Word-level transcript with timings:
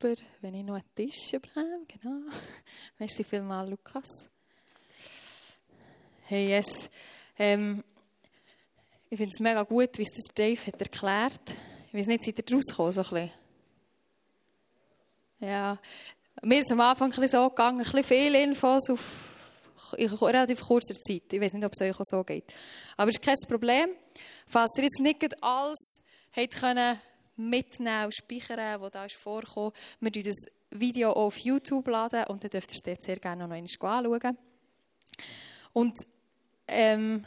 super, 0.00 0.14
wenn 0.40 0.54
ich 0.54 0.64
noch 0.64 0.74
einen 0.74 0.94
Tisch 0.94 1.32
bekomme. 1.32 1.80
Genau. 1.88 2.30
Merci 2.98 3.24
vielmals, 3.24 3.70
Lukas. 3.70 4.28
Hey, 6.26 6.48
yes. 6.48 6.88
Ähm, 7.38 7.82
ich 9.10 9.16
finde 9.16 9.32
es 9.32 9.40
mega 9.40 9.62
gut, 9.62 9.98
wie 9.98 10.02
es 10.02 10.12
das 10.14 10.34
Dave 10.34 10.66
hat 10.66 10.80
erklärt. 10.80 11.56
Ich 11.88 11.94
weiß 11.94 12.06
nicht, 12.06 12.24
seid 12.24 12.38
ihr 12.38 12.56
rausgekommen, 12.56 12.92
so 12.92 13.00
ein 13.00 13.08
bisschen? 13.08 13.30
Ja. 15.40 15.78
Mir 16.42 16.58
ist 16.58 16.70
am 16.70 16.80
Anfang 16.80 17.10
ein 17.10 17.20
bisschen 17.20 17.40
so 17.40 17.48
gegangen, 17.48 17.80
ein 17.80 17.84
bisschen 17.84 18.04
viele 18.04 18.42
Infos 18.42 18.90
auf 18.90 19.34
in 19.96 20.08
relativ 20.08 20.60
kurzer 20.60 20.94
Zeit. 20.94 21.32
Ich 21.32 21.40
weiß 21.40 21.54
nicht, 21.54 21.64
ob 21.64 21.72
es 21.72 21.80
euch 21.80 21.98
auch 21.98 22.04
so 22.04 22.22
geht. 22.22 22.52
Aber 22.96 23.08
es 23.08 23.16
ist 23.16 23.24
kein 23.24 23.36
Problem. 23.48 23.90
Falls 24.46 24.72
ihr 24.76 24.84
jetzt 24.84 25.00
nicht 25.00 25.42
alles 25.42 26.02
habt 26.36 26.60
können 26.60 27.00
mitnehmen 27.38 28.12
speichern, 28.12 28.80
was 28.80 28.90
da 28.90 29.04
ist 29.04 29.16
vorgekommen, 29.16 29.72
wir 30.00 30.10
laden 30.10 30.22
das 30.22 30.46
Video 30.70 31.12
auf 31.12 31.38
YouTube 31.38 31.88
laden 31.88 32.24
und 32.24 32.42
dann 32.42 32.50
dürft 32.50 32.72
ihr 32.72 32.94
es 32.96 33.04
sehr 33.04 33.16
gerne 33.16 33.46
noch 33.46 33.54
einmal 33.54 33.60
anschauen. 33.60 34.36
Und 35.72 35.94
ähm, 36.66 37.24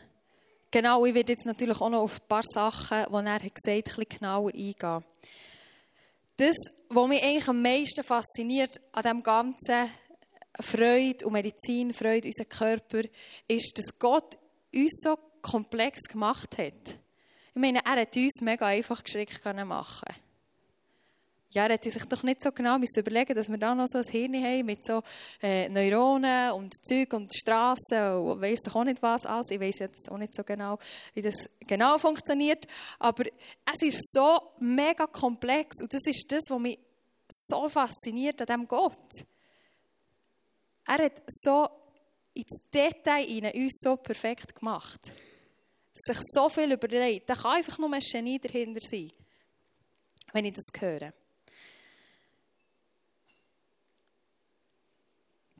genau, 0.70 1.06
ich 1.06 1.14
werde 1.14 1.34
jetzt 1.34 1.46
natürlich 1.46 1.80
auch 1.82 1.90
noch 1.90 2.02
auf 2.02 2.20
ein 2.22 2.28
paar 2.28 2.44
Sachen, 2.44 3.06
die 3.10 3.28
er 3.28 3.40
gesagt 3.40 3.58
hat, 3.58 3.68
ein 3.68 3.84
bisschen 3.84 4.20
genauer 4.20 4.54
eingehen. 4.54 5.04
Das, 6.38 6.56
was 6.90 7.08
mich 7.08 7.24
eigentlich 7.24 7.48
am 7.48 7.62
meisten 7.62 8.04
fasziniert 8.04 8.80
an 8.92 9.04
dem 9.04 9.24
Ganzen, 9.24 9.90
Freude 10.60 11.26
und 11.26 11.34
Medizin, 11.34 11.94
Freude, 11.94 12.28
unser 12.28 12.46
Körper, 12.46 13.02
ist, 13.48 13.78
dass 13.78 13.98
Gott 13.98 14.38
uns 14.74 15.02
so 15.04 15.18
komplex 15.42 16.02
gemacht 16.04 16.58
hat. 16.58 17.00
Ich 17.54 17.62
meine, 17.62 17.80
er 17.86 18.02
hat 18.02 18.16
uns 18.16 18.42
mega 18.42 18.68
einfach 18.68 19.04
geschickt 19.04 19.44
machen 19.66 20.16
ja, 21.54 21.66
er 21.66 21.74
hätte 21.74 21.92
sich 21.92 22.06
doch 22.06 22.24
nicht 22.24 22.42
so 22.42 22.52
genau 22.52 22.78
überlegen 22.78 23.36
dass 23.36 23.50
wir 23.50 23.58
da 23.58 23.76
noch 23.76 23.88
so 23.88 23.98
ein 23.98 24.06
Hirn 24.06 24.36
haben 24.36 24.66
mit 24.66 24.86
so 24.86 25.02
äh, 25.42 25.68
Neuronen 25.68 26.52
und 26.52 26.74
Zeug 26.88 27.14
und 27.14 27.34
Straßen 27.34 28.16
und 28.16 28.42
weiss 28.42 28.62
doch 28.62 28.76
auch 28.76 28.84
nicht 28.84 29.02
was 29.02 29.26
alles. 29.26 29.52
Ich 29.52 29.60
weiß 29.60 29.80
jetzt 29.80 30.10
auch 30.10 30.18
nicht 30.18 30.34
so 30.34 30.44
genau, 30.44 30.80
wie 31.14 31.22
das 31.22 31.50
genau 31.60 31.98
funktioniert. 31.98 32.66
Aber 33.00 33.26
es 33.26 33.82
ist 33.82 34.14
so 34.14 34.54
mega 34.60 35.08
komplex 35.08 35.82
und 35.82 35.94
das 35.94 36.06
ist 36.06 36.32
das, 36.32 36.44
was 36.48 36.60
mich 36.60 36.80
so 37.28 37.68
fasziniert 37.68 38.42
an 38.42 38.48
diesem 38.48 38.68
Gott. 38.68 39.10
Er 40.88 41.06
hat 41.06 41.22
so 41.28 41.68
ins 42.34 42.62
Detail 42.74 43.26
hinein 43.26 43.54
uns 43.56 43.80
so 43.82 43.98
perfekt 43.98 44.56
gemacht. 44.56 45.12
Sich 45.94 46.18
so 46.22 46.50
viel 46.50 46.72
überlegt. 46.72 47.30
Da 47.30 47.36
kann 47.36 47.58
einfach 47.58 47.78
nur 47.78 47.94
ein 47.94 48.00
Genie 48.00 48.40
dahinter 48.40 48.80
sein, 48.82 49.12
wenn 50.34 50.46
ich 50.46 50.56
das 50.56 50.82
höre. 50.82 51.14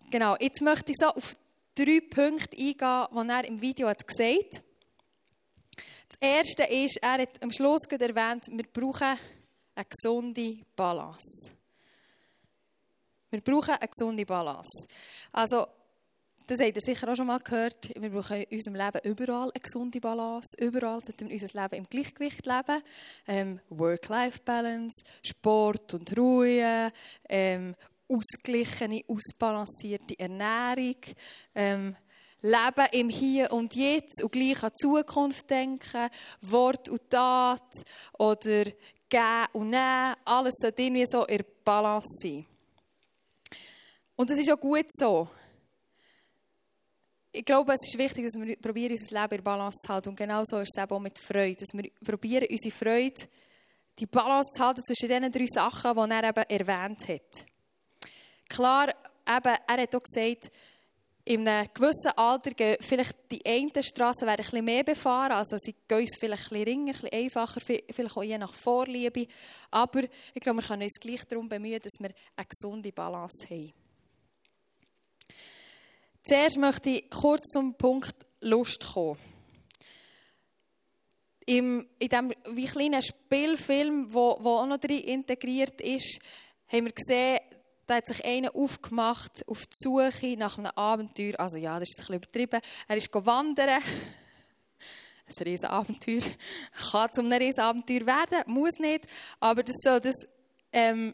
Genau, 0.10 0.36
jetzt 0.40 0.62
möchte 0.62 0.92
ich 0.92 0.98
so 0.98 1.08
auf 1.08 1.36
drei 1.76 2.02
Punkte 2.02 2.58
eingehen, 2.58 2.76
die 3.14 3.30
er 3.30 3.46
im 3.46 3.62
Video 3.62 3.88
hat 3.88 4.06
gesagt 4.06 4.58
hat. 4.58 4.64
Das 6.10 6.18
erste 6.20 6.64
ist, 6.64 6.98
er 7.02 7.22
hat 7.22 7.42
am 7.42 7.52
Schluss 7.52 7.86
erwähnt, 7.90 8.44
wir 8.52 8.66
brauchen 8.66 9.18
eine 9.76 9.86
gesunde 9.86 10.66
Balance. 10.76 11.52
Wir 13.30 13.40
brauchen 13.40 13.76
eine 13.76 13.88
gesunde 13.88 14.26
Balance. 14.26 14.88
Also, 15.32 15.66
das 16.48 16.60
habt 16.60 16.76
ihr 16.76 16.82
sicher 16.82 17.10
auch 17.10 17.16
schon 17.16 17.28
mal 17.28 17.40
gehört. 17.40 17.92
Wir 17.96 18.10
brauchen 18.10 18.44
in 18.44 18.58
unserem 18.58 18.76
Leben 18.76 19.00
überall 19.04 19.52
eine 19.54 19.62
gesunde 19.62 20.00
Balance. 20.00 20.56
Überall 20.60 21.00
sollten 21.02 21.30
wir 21.30 21.42
unser 21.42 21.62
Leben 21.62 21.76
im 21.76 21.84
Gleichgewicht 21.90 22.46
leben. 22.46 22.84
Ähm, 23.28 23.60
Work-Life-Balance, 23.70 25.04
Sport 25.24 25.94
und 25.94 26.18
Ruhe, 26.18 26.92
ähm, 27.30 27.76
ausgeglichene, 28.08 29.02
ausbalancierte 29.08 30.20
Ernährung. 30.20 30.98
Ähm, 31.56 31.96
Leben 32.42 32.88
im 32.92 33.10
Hier 33.10 33.52
und 33.52 33.76
Jetzt 33.76 34.24
und 34.24 34.32
gleich 34.32 34.64
an 34.64 34.72
die 34.74 34.80
Zukunft 34.80 35.50
denken, 35.50 36.10
Wort 36.42 36.90
und 36.90 37.10
Tat 37.10 37.62
oder 38.18 38.64
Geben 39.10 39.48
und 39.54 39.70
Nehmen. 39.70 40.16
Alles 40.26 40.56
sollte 40.58 40.82
irgendwie 40.82 41.06
so 41.06 41.26
in 41.26 41.44
Balance 41.64 42.08
sein. 42.22 42.46
Und 44.16 44.30
das 44.30 44.40
ist 44.40 44.52
auch 44.52 44.60
gut 44.60 44.86
so. 44.90 45.28
Ich 47.34 47.46
glaube, 47.46 47.74
es 47.74 47.88
ist 47.88 47.98
wichtig, 47.98 48.26
dass 48.26 48.34
wir 48.36 48.58
probieren, 48.58 48.92
unser 48.92 49.22
Leben 49.22 49.36
in 49.36 49.44
Balance 49.44 49.80
zu 49.82 49.94
halten. 49.94 50.10
Und 50.10 50.18
genau 50.18 50.44
so 50.44 50.60
ist 50.60 50.76
es 50.76 50.84
eben 50.84 50.92
auch 50.92 51.00
mit 51.00 51.18
Freude. 51.18 51.56
Dass 51.56 51.74
wir 51.74 51.90
probieren, 52.04 52.48
unsere 52.50 52.76
Freude, 52.76 53.22
die 53.98 54.06
Balance 54.06 54.52
zu 54.54 54.66
halten 54.66 54.84
zwischen 54.84 55.08
diesen 55.08 55.32
drei 55.32 55.46
Sachen, 55.48 55.94
die 55.96 56.14
er 56.14 56.24
eben 56.30 56.68
erwähnt 56.68 57.08
hat. 57.08 57.46
Klar, 58.50 58.90
eben, 58.90 59.58
er 59.68 59.82
hat 59.82 59.96
auch 59.96 60.04
gesagt, 60.04 60.52
in 61.24 61.48
einem 61.48 61.68
gewissen 61.74 62.12
Alter 62.18 62.52
gehen 62.52 62.78
vielleicht 62.82 63.16
die 63.32 63.46
einen 63.46 63.72
Straßen 63.82 64.28
ein 64.28 64.36
bisschen 64.36 64.66
mehr 64.66 64.84
befahren, 64.84 65.34
also 65.34 65.56
sie 65.58 65.76
gehen 65.88 66.00
uns 66.00 66.18
vielleicht 66.20 66.52
ein 66.52 66.64
bisschen 66.64 66.64
ringer, 66.66 66.94
ein 66.96 67.02
bisschen 67.02 67.14
einfacher, 67.14 67.62
vielleicht 67.62 68.18
auch 68.18 68.24
je 68.24 68.38
nach 68.38 68.54
Vorliebe. 68.54 69.28
Aber 69.70 70.02
ich 70.34 70.42
glaube, 70.42 70.62
wir 70.62 70.68
können 70.68 70.84
uns 70.84 71.00
gleich 71.00 71.24
darum 71.26 71.48
bemühen, 71.48 71.80
dass 71.80 71.94
wir 72.00 72.10
eine 72.36 72.48
gesunde 72.48 72.92
Balance 72.92 73.48
haben. 73.50 73.72
Zuerst 76.32 76.60
möchte 76.60 76.92
ich 76.92 77.10
kurz 77.10 77.50
zum 77.52 77.74
Punkt 77.74 78.16
Lust 78.40 78.94
kommen. 78.94 79.20
In 81.46 81.86
diesem 82.02 82.34
wie 82.52 82.68
kleinen 82.68 83.02
Spielfilm, 83.02 84.08
der 84.08 84.18
auch 84.18 84.66
noch 84.66 84.78
drin 84.78 85.00
integriert 85.00 85.82
ist, 85.82 86.22
haben 86.70 86.86
wir 86.86 86.94
gesehen, 86.94 87.40
da 87.86 87.96
hat 87.96 88.08
sich 88.08 88.24
einer 88.24 88.56
aufgemacht 88.56 89.46
auf 89.46 89.66
die 89.66 89.74
Suche 89.74 90.38
nach 90.38 90.58
einem 90.58 90.72
Abenteuer. 90.74 91.38
Also 91.38 91.58
ja, 91.58 91.78
das 91.78 91.90
ist 91.90 91.96
ein 91.96 92.00
bisschen 92.00 92.16
übertrieben. 92.16 92.62
Er 92.88 92.96
ist 92.96 93.14
wandern. 93.14 93.82
Ein 95.28 95.44
riesen 95.44 95.66
Abenteuer. 95.68 96.22
Kann 96.92 97.12
zu 97.12 97.20
einem 97.20 97.34
riesen 97.34 97.60
Abenteuer 97.60 98.06
werden, 98.06 98.44
muss 98.46 98.80
nicht. 98.80 99.06
Aber 99.42 99.64
das 99.64 99.76
soll 99.84 100.00
das, 100.00 100.16
ähm, 100.72 101.14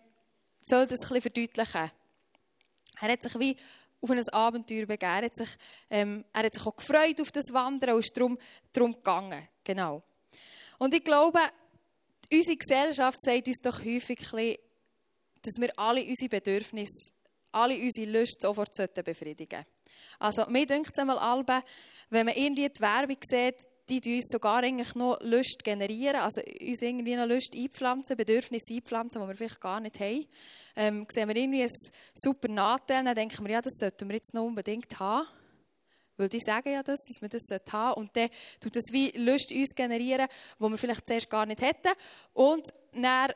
soll 0.63 0.85
das 0.85 0.99
ein 1.09 1.19
bisschen 1.19 1.21
verdeutlichen. 1.21 1.91
Er 2.99 3.11
hat 3.11 3.23
sich 3.23 3.39
wie 3.39 3.57
auf 4.01 4.09
ein 4.11 4.29
Abenteuer 4.29 4.85
begeben. 4.85 5.11
Er 5.11 5.25
hat 5.25 5.35
sich, 5.35 5.49
ähm, 5.89 6.23
er 6.33 6.43
hat 6.43 6.53
sich 6.53 6.65
auch 6.65 6.75
gefreut 6.75 7.19
auf 7.21 7.31
das 7.31 7.51
Wandern 7.51 7.95
und 7.95 7.99
ist 7.99 8.15
darum, 8.15 8.37
darum 8.71 8.93
gegangen. 8.93 9.47
Genau. 9.63 10.03
Und 10.77 10.93
ich 10.93 11.03
glaube, 11.03 11.39
unsere 12.31 12.57
Gesellschaft 12.57 13.21
sagt 13.21 13.47
uns 13.47 13.59
doch 13.61 13.83
häufig 13.83 14.19
dass 15.41 15.61
wir 15.61 15.71
alle 15.77 16.03
unsere 16.03 16.29
Bedürfnisse, 16.29 17.11
alle 17.51 17.75
unsere 17.75 18.11
Lust 18.11 18.41
sofort 18.41 18.69
befriedigen 19.03 19.63
sollten. 19.63 19.77
Also, 20.19 20.45
mir 20.49 20.65
denkt 20.65 20.91
es 20.93 20.99
einmal, 20.99 21.63
wenn 22.09 22.25
man 22.25 22.35
irgendwie 22.35 22.69
die 22.69 22.81
Werbung 22.81 23.17
sieht, 23.23 23.55
die, 23.89 24.01
die 24.01 24.17
uns 24.17 24.29
sogar 24.29 24.63
eigentlich 24.63 24.95
noch 24.95 25.19
Lust 25.21 25.63
generieren, 25.63 26.17
also 26.17 26.41
uns 26.41 26.81
irgendwie 26.81 27.15
noch 27.15 27.25
Lust 27.25 27.55
einpflanzen, 27.55 28.17
Bedürfnisse 28.17 28.73
einpflanzen, 28.73 29.21
die 29.21 29.27
wir 29.27 29.35
vielleicht 29.35 29.61
gar 29.61 29.79
nicht 29.79 29.99
haben. 29.99 30.25
Ähm, 30.75 31.05
sehen 31.09 31.27
wir 31.29 31.35
irgendwie 31.35 31.63
ein 31.63 31.69
super 32.13 32.47
Nachteil, 32.49 33.03
dann 33.03 33.15
denken 33.15 33.45
wir, 33.45 33.53
ja, 33.53 33.61
das 33.61 33.77
sollten 33.77 34.07
wir 34.09 34.15
jetzt 34.15 34.33
noch 34.33 34.43
unbedingt 34.43 34.99
haben. 34.99 35.27
Weil 36.17 36.29
die 36.29 36.39
sagen 36.39 36.73
ja 36.73 36.81
das, 36.81 36.99
dass 37.05 37.21
wir 37.21 37.29
das 37.29 37.45
haben 37.51 37.61
sollte. 37.69 37.99
Und 37.99 38.17
dann 38.17 38.29
tut 38.59 38.75
das 38.75 38.85
wie 38.91 39.11
Lust 39.11 39.51
uns 39.51 39.75
generieren, 39.75 40.27
die 40.59 40.63
wir 40.63 40.77
vielleicht 40.77 41.07
zuerst 41.07 41.29
gar 41.29 41.45
nicht 41.45 41.61
hätten. 41.61 41.93
Und 42.33 42.67
dann 42.93 43.31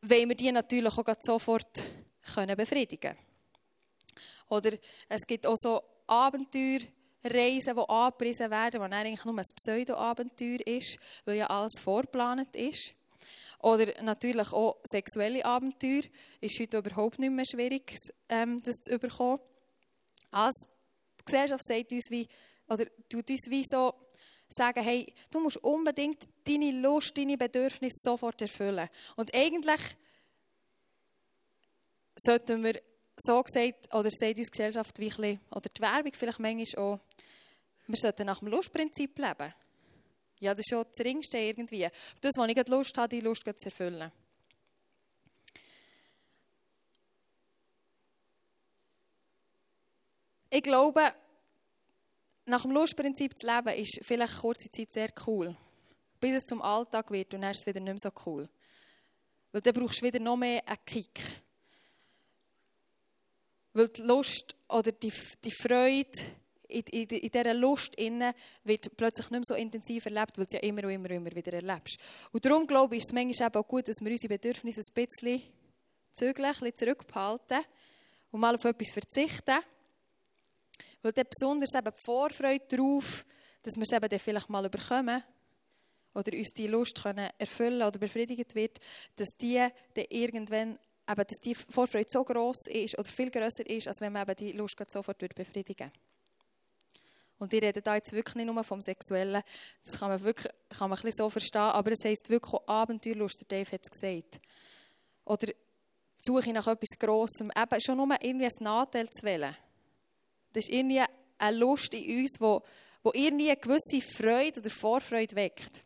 wollen 0.00 0.28
wir 0.28 0.36
die 0.36 0.50
natürlich 0.50 0.96
auch 0.96 1.14
sofort 1.20 1.82
können 2.34 2.56
befriedigen 2.56 3.16
Oder 4.48 4.72
es 5.08 5.26
gibt 5.26 5.46
auch 5.46 5.56
so 5.56 5.82
Abenteuer, 6.06 6.80
Reisen, 7.24 7.74
die 7.74 7.88
angepriesen 7.88 8.50
werden, 8.50 8.82
die 8.82 8.94
eigentlich 8.94 9.24
nur 9.24 9.38
ein 9.38 9.46
Pseudo-Abenteuer 9.56 10.60
ist, 10.66 10.98
weil 11.24 11.38
ja 11.38 11.46
alles 11.46 11.80
vorgeplant 11.80 12.54
ist. 12.54 12.94
Oder 13.60 14.02
natürlich 14.02 14.52
auch 14.52 14.76
sexuelle 14.84 15.44
Abenteuer. 15.44 16.02
Ist 16.40 16.60
heute 16.60 16.78
überhaupt 16.78 17.18
nicht 17.18 17.32
mehr 17.32 17.46
schwierig, 17.46 17.96
ähm, 18.28 18.60
das 18.62 18.76
zu 18.76 18.98
bekommen. 18.98 19.40
Also, 20.30 20.66
die 21.20 21.24
Gesellschaft 21.24 21.64
sagt 21.64 21.92
uns 21.92 22.10
wie, 22.10 22.28
oder 22.68 22.84
tut 23.08 23.30
uns 23.30 23.48
wie 23.48 23.64
so 23.64 23.94
sagen, 24.48 24.82
hey, 24.82 25.12
du 25.30 25.40
musst 25.40 25.56
unbedingt 25.58 26.28
deine 26.44 26.72
Lust, 26.72 27.16
deine 27.16 27.38
Bedürfnisse 27.38 28.00
sofort 28.02 28.42
erfüllen. 28.42 28.88
Und 29.16 29.34
eigentlich 29.34 29.80
sollten 32.16 32.62
wir 32.62 32.80
so 33.16 33.42
gesagt, 33.42 33.94
oder 33.94 34.10
sagt 34.10 34.38
uns 34.38 34.48
die 34.48 34.58
Gesellschaft 34.58 34.98
wie 34.98 35.08
bisschen, 35.08 35.40
oder 35.50 35.68
die 35.68 35.80
Werbung 35.80 36.12
vielleicht 36.12 36.40
manchmal 36.40 36.84
auch, 36.84 37.00
wir 37.86 37.96
sollten 37.96 38.26
nach 38.26 38.38
dem 38.38 38.48
Lustprinzip 38.48 39.18
leben. 39.18 39.54
Ja, 40.40 40.54
das 40.54 40.60
ist 40.60 40.70
schon 40.70 40.84
das 40.88 41.04
Ringste 41.04 41.38
irgendwie. 41.38 41.88
Das, 42.20 42.32
was 42.36 42.48
ich 42.48 42.68
Lust 42.68 42.98
habe, 42.98 43.08
die 43.08 43.20
Lust 43.20 43.44
zu 43.44 43.66
erfüllen. 43.66 44.10
Ich 50.50 50.62
glaube, 50.62 51.12
nach 52.46 52.62
dem 52.62 52.70
Lustprinzip 52.70 53.38
zu 53.38 53.46
leben, 53.46 53.76
ist 53.76 54.00
vielleicht 54.02 54.38
kurze 54.38 54.70
Zeit 54.70 54.92
sehr 54.92 55.12
cool. 55.26 55.56
Bis 56.20 56.36
es 56.36 56.44
zum 56.44 56.62
Alltag 56.62 57.10
wird 57.10 57.34
und 57.34 57.42
dann 57.42 57.50
ist 57.50 57.60
es 57.60 57.66
wieder 57.66 57.80
nicht 57.80 58.04
mehr 58.04 58.12
so 58.12 58.12
cool. 58.26 58.48
Weil 59.52 59.60
dann 59.60 59.74
brauchst 59.74 60.00
du 60.00 60.06
wieder 60.06 60.20
noch 60.20 60.36
mehr 60.36 60.62
einen 60.66 60.84
Kick. 60.84 61.20
Weil 63.72 63.88
die 63.88 64.02
Lust 64.02 64.54
oder 64.68 64.92
die, 64.92 65.12
die 65.44 65.50
Freude 65.50 66.12
in, 66.74 66.82
in, 66.90 67.08
in 67.08 67.30
dieser 67.30 67.54
Lust 67.54 67.94
innen 67.96 68.32
wird 68.64 68.96
plötzlich 68.96 69.30
nicht 69.30 69.40
mehr 69.40 69.44
so 69.44 69.54
intensiv 69.54 70.04
erlebt, 70.06 70.36
weil 70.36 70.46
du 70.46 70.56
es 70.56 70.62
ja 70.62 70.68
immer 70.68 70.84
und 70.84 70.90
immer 70.90 71.10
und 71.10 71.16
immer 71.16 71.34
wieder 71.34 71.52
erlebst. 71.52 71.98
Und 72.32 72.44
darum 72.44 72.66
glaube 72.66 72.96
ich, 72.96 73.02
ist 73.02 73.08
es 73.08 73.12
manchmal 73.12 73.50
auch 73.54 73.68
gut, 73.68 73.88
dass 73.88 73.96
wir 74.00 74.10
unsere 74.10 74.34
Bedürfnisse 74.34 74.80
ein 74.80 75.06
bisschen 75.06 75.42
zügeln, 76.12 76.46
ein 76.46 76.52
bisschen 76.52 76.76
zurückbehalten 76.76 77.60
und 78.30 78.40
mal 78.40 78.54
auf 78.54 78.64
etwas 78.64 78.92
verzichten. 78.92 79.58
Weil 81.02 81.12
dann 81.12 81.26
besonders 81.28 81.74
eben 81.74 81.92
die 81.92 82.04
Vorfreude 82.04 82.64
darauf, 82.68 83.24
dass 83.62 83.76
wir 83.76 83.82
es 83.82 83.92
eben 83.92 84.08
dann 84.08 84.18
vielleicht 84.18 84.50
mal 84.50 84.64
überkommen 84.64 85.22
oder 86.14 86.32
uns 86.32 86.52
die 86.54 86.66
Lust 86.66 87.02
können 87.02 87.28
erfüllen 87.38 87.82
oder 87.82 87.98
befriedigt 87.98 88.54
wird, 88.54 88.78
dass 89.16 89.36
die 89.40 89.58
dann 89.94 90.04
irgendwann 90.08 90.78
eben, 91.08 91.24
dass 91.26 91.38
die 91.44 91.54
Vorfreude 91.54 92.08
so 92.08 92.24
groß 92.24 92.68
ist 92.68 92.98
oder 92.98 93.08
viel 93.08 93.30
größer 93.30 93.68
ist, 93.68 93.88
als 93.88 94.00
wenn 94.00 94.12
man 94.12 94.22
eben 94.22 94.36
die 94.36 94.52
Lust 94.52 94.76
sofort 94.88 95.18
befriedigen 95.18 95.90
würde. 95.90 96.03
Und 97.44 97.52
ich 97.52 97.60
rede 97.60 97.82
da 97.82 97.94
jetzt 97.94 98.10
wirklich 98.14 98.36
nicht 98.36 98.46
nur 98.46 98.64
vom 98.64 98.80
Sexuellen, 98.80 99.42
das 99.84 99.98
kann 99.98 100.08
man 100.08 100.22
wirklich 100.24 100.50
kann 100.70 100.88
man 100.88 100.98
ein 100.98 101.02
bisschen 101.02 101.18
so 101.18 101.28
verstehen, 101.28 101.60
aber 101.60 101.92
es 101.92 102.02
heisst 102.02 102.30
wirklich 102.30 102.54
auch 102.54 102.66
Abenteuerlust, 102.66 103.42
der 103.42 103.58
Dave 103.58 103.70
hat 103.70 103.82
es 103.82 103.90
gesagt. 103.90 104.40
Oder 105.26 105.48
die 105.48 105.54
Suche 106.20 106.54
nach 106.54 106.66
etwas 106.66 106.98
Grossem, 106.98 107.52
eben 107.54 107.80
schon 107.82 107.98
nur 107.98 108.08
irgendwie 108.22 108.46
ein 108.46 108.52
Nachteil 108.60 109.10
zu 109.10 109.26
wählen. 109.26 109.54
Das 110.54 110.64
ist 110.64 110.72
irgendwie 110.72 111.02
eine 111.36 111.56
Lust 111.58 111.92
in 111.92 112.20
uns, 112.20 112.40
wo, 112.40 112.62
wo 113.02 113.10
irgendwie 113.12 113.50
eine 113.50 113.60
gewisse 113.60 114.00
Freude 114.00 114.60
oder 114.60 114.70
Vorfreude 114.70 115.36
weckt. 115.36 115.84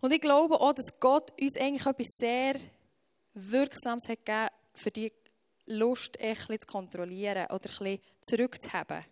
Und 0.00 0.12
ich 0.12 0.20
glaube 0.20 0.60
auch, 0.60 0.72
dass 0.72 0.98
Gott 0.98 1.40
uns 1.40 1.56
eigentlich 1.56 1.86
etwas 1.86 2.08
sehr 2.18 2.56
Wirksames 3.34 4.08
hat 4.08 4.26
gegeben, 4.26 4.48
für 4.74 4.90
die 4.90 5.12
Lust 5.66 6.18
bisschen 6.18 6.60
zu 6.60 6.66
kontrollieren 6.66 7.46
oder 7.46 7.70
ein 7.70 7.78
bisschen 7.78 8.00
zurückzuhaben. 8.22 9.04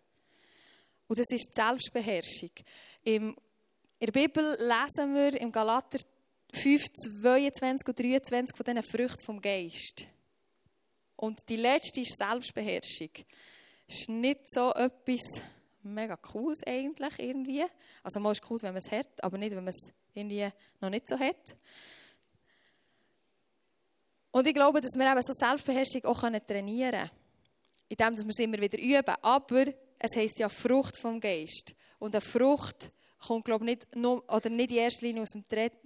Und 1.09 1.19
das 1.19 1.27
ist 1.31 1.49
die 1.49 1.61
Selbstbeherrschung. 1.61 2.51
in 3.03 3.35
der 4.01 4.13
Bibel 4.13 4.57
lesen 4.61 5.15
wir 5.15 5.41
im 5.41 5.51
Galater 5.51 5.99
5, 6.53 6.85
22 7.23 7.89
und 7.89 7.99
23 7.99 8.57
von 8.57 8.65
diesen 8.65 8.83
Früchten 8.83 9.25
vom 9.25 9.41
Geist. 9.41 10.07
Und 11.17 11.41
die 11.49 11.57
letzte 11.57 12.03
ist 12.03 12.17
Selbstbeherrschung. 12.17 13.11
Das 13.87 14.01
ist 14.01 14.09
nicht 14.09 14.51
so 14.53 14.73
etwas 14.75 15.43
mega 15.83 16.17
Cooles 16.17 16.63
eigentlich 16.67 17.19
irgendwie. 17.19 17.65
Also 18.03 18.21
mal 18.21 18.33
ist 18.33 18.43
cool, 18.51 18.61
wenn 18.63 18.75
man 18.75 18.83
es 18.85 18.93
hat, 18.93 19.25
aber 19.25 19.39
nicht, 19.39 19.57
wenn 19.57 19.65
man 19.65 19.73
es 19.73 19.91
irgendwie 20.15 20.49
noch 20.81 20.91
nicht 20.91 21.09
so 21.09 21.19
hat. 21.19 21.57
Und 24.31 24.47
ich 24.47 24.55
glaube, 24.55 24.81
dass 24.81 24.93
wir 24.95 25.11
eben 25.11 25.23
so 25.23 25.33
Selbstbeherrschung 25.33 26.05
auch 26.05 26.21
trainieren 26.21 26.93
können. 26.93 27.11
Indem 27.89 28.17
wir 28.19 28.29
es 28.29 28.39
immer 28.39 28.59
wieder 28.59 28.79
üben. 28.79 29.15
Aber 29.23 29.65
es 29.99 30.17
heisst 30.17 30.39
ja 30.39 30.49
Frucht 30.49 30.97
vom 30.99 31.21
Geist. 31.21 31.75
Und 31.99 32.15
eine 32.15 32.21
Frucht 32.21 32.93
kommt, 33.27 33.45
glaube 33.45 33.65
ich, 33.65 33.77
nicht, 33.77 33.97
nur, 33.97 34.23
oder 34.33 34.49
nicht 34.49 34.71
in 34.71 34.79
erster 34.79 35.07
Linie 35.07 35.23
aus 35.23 35.31
dem 35.31 35.43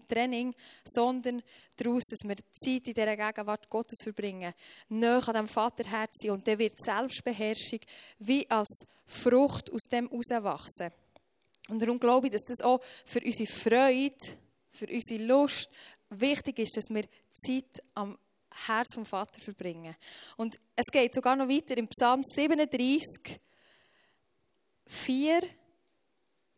Training, 0.09 0.55
sondern 0.85 1.43
daraus, 1.77 2.03
dass 2.05 2.29
wir 2.29 2.37
Zeit 2.37 2.89
in 2.89 2.95
dieser 2.95 3.17
Gegenwart 3.17 3.69
Gottes 3.71 4.03
verbringen, 4.03 4.53
näher 4.89 5.27
an 5.29 5.35
dem 5.35 5.49
Vaterherz 5.49 6.19
sein 6.23 6.33
und 6.33 6.47
dann 6.47 6.59
wird 6.59 6.79
Selbstbeherrschung 6.79 7.81
wie 8.19 8.49
als 8.51 8.87
Frucht 9.07 9.73
aus 9.73 9.83
dem 9.91 10.11
herauswachsen. 10.11 10.93
Und 11.69 11.81
darum 11.81 11.99
glaube 11.99 12.27
ich, 12.27 12.33
dass 12.33 12.43
das 12.43 12.61
auch 12.61 12.81
für 13.07 13.21
unsere 13.21 13.51
Freude, 13.51 14.17
für 14.71 14.87
unsere 14.87 15.25
Lust 15.25 15.71
wichtig 16.11 16.59
ist, 16.59 16.77
dass 16.77 16.91
wir 16.91 17.05
Zeit 17.33 17.83
am 17.95 18.19
Herz 18.67 18.95
vom 18.95 19.07
Vater 19.07 19.41
verbringen. 19.41 19.97
Und 20.37 20.57
es 20.77 20.87
geht 20.93 21.15
sogar 21.15 21.37
noch 21.37 21.49
weiter 21.49 21.77
im 21.77 21.89
Psalm 21.89 22.23
37, 22.23 23.41
4, 24.87 25.41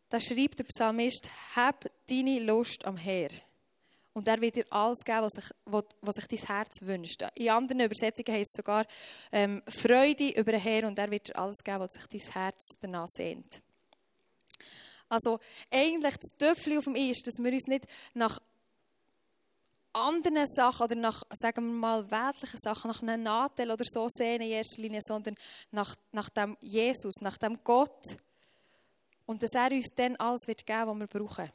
da 0.09 0.19
schreibt 0.19 0.59
der 0.59 0.65
Psalmist, 0.65 1.29
hab 1.55 1.85
deine 2.07 2.39
Lust 2.39 2.85
am 2.85 2.97
Herr. 2.97 3.29
Und 4.13 4.27
er 4.27 4.39
wird 4.39 4.55
dir 4.55 4.65
alles 4.69 5.03
geben, 5.03 5.23
was 5.23 5.33
sich, 5.33 5.51
was, 5.65 5.83
was 5.99 6.15
sich 6.15 6.27
dein 6.27 6.47
Herz 6.47 6.77
wünscht. 6.81 7.21
In 7.35 7.49
anderen 7.49 7.81
Übersetzungen 7.81 8.37
heißt 8.37 8.51
es 8.51 8.57
sogar 8.57 8.85
ähm, 9.31 9.61
Freude 9.67 10.29
über 10.29 10.53
den 10.53 10.61
Herr 10.61 10.87
und 10.87 10.97
er 10.97 11.11
wird 11.11 11.27
dir 11.27 11.37
alles 11.37 11.61
geben, 11.63 11.79
was 11.79 11.91
sich 11.91 12.07
dein 12.07 12.31
Herz 12.31 12.77
danach 12.79 13.07
sehnt. 13.07 13.61
Also 15.09 15.39
eigentlich 15.69 16.15
das 16.15 16.37
Töpfchen 16.37 16.77
auf 16.77 16.85
dem 16.85 16.95
I 16.95 17.11
ist, 17.11 17.27
dass 17.27 17.35
wir 17.39 17.51
uns 17.51 17.67
nicht 17.67 17.85
nach 18.13 18.39
anderen 19.95 20.45
Sachen 20.47 20.83
oder 20.83 20.95
nach, 20.95 21.23
sagen 21.31 21.65
wir 21.65 21.73
mal, 21.73 22.11
weltlichen 22.11 22.59
Sachen, 22.59 22.89
nach 22.89 23.01
einem 23.01 23.23
Nachteil 23.23 23.71
oder 23.71 23.85
so 23.87 24.07
sehen 24.09 24.41
in 24.41 24.51
erster 24.51 24.81
Linie, 24.81 25.01
sondern 25.03 25.35
nach, 25.71 25.95
nach 26.11 26.29
dem 26.29 26.57
Jesus, 26.61 27.15
nach 27.21 27.37
dem 27.37 27.63
Gott. 27.63 28.17
Und 29.25 29.41
dass 29.41 29.53
er 29.53 29.71
uns 29.71 29.87
dann 29.95 30.15
alles 30.17 30.47
wird 30.47 30.65
geben, 30.65 30.87
was 30.87 30.99
wir 30.99 31.07
brauchen. 31.07 31.51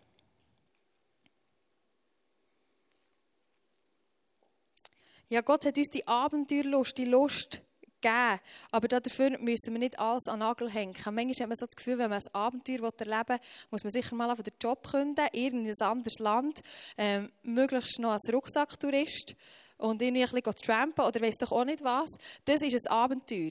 Ja, 5.29 5.43
Gott 5.43 5.65
hat 5.65 5.79
uns 5.79 5.89
die 5.89 6.07
Abenteuerlust, 6.09 6.99
die 6.99 7.05
Lust 7.05 7.63
geben. 8.01 8.41
Aber 8.71 8.89
dafür 8.89 9.39
müssen 9.39 9.73
wir 9.73 9.79
nicht 9.79 9.99
alles 9.99 10.27
an 10.27 10.41
den 10.41 10.47
Nagel 10.47 10.71
hängen. 10.71 10.95
Manchmal 11.05 11.31
hat 11.31 11.49
man 11.49 11.57
so 11.57 11.67
das 11.67 11.77
Gefühl, 11.77 11.99
wenn 11.99 12.11
man 12.11 12.21
ein 12.21 12.35
Abenteuer 12.35 12.93
erleben 12.99 13.29
will, 13.29 13.39
muss 13.71 13.85
man 13.85 13.91
sicher 13.91 14.15
mal 14.15 14.31
auf 14.31 14.43
den 14.43 14.55
Job 14.61 14.87
künden, 14.91 15.27
in 15.33 15.67
ein 15.67 15.75
anderes 15.81 16.19
Land, 16.19 16.61
ähm, 16.97 17.31
möglichst 17.43 17.99
noch 17.99 18.13
als 18.13 18.33
Rucksacktourist 18.33 19.35
und 19.79 20.03
irgendwie 20.03 20.23
ein 20.23 20.31
bisschen 20.31 20.55
trampen 20.55 21.05
oder 21.05 21.21
weiss 21.21 21.37
doch 21.37 21.53
auch 21.53 21.65
nicht 21.65 21.83
was. 21.83 22.11
Das 22.45 22.63
ist 22.63 22.87
ein 22.87 22.93
Abenteuer. 22.93 23.51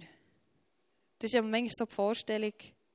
Das 1.18 1.28
ist 1.28 1.34
ja 1.34 1.42
manchmal 1.42 1.70
so 1.76 1.86
die 1.86 1.96
Vorstellung, 1.96 2.54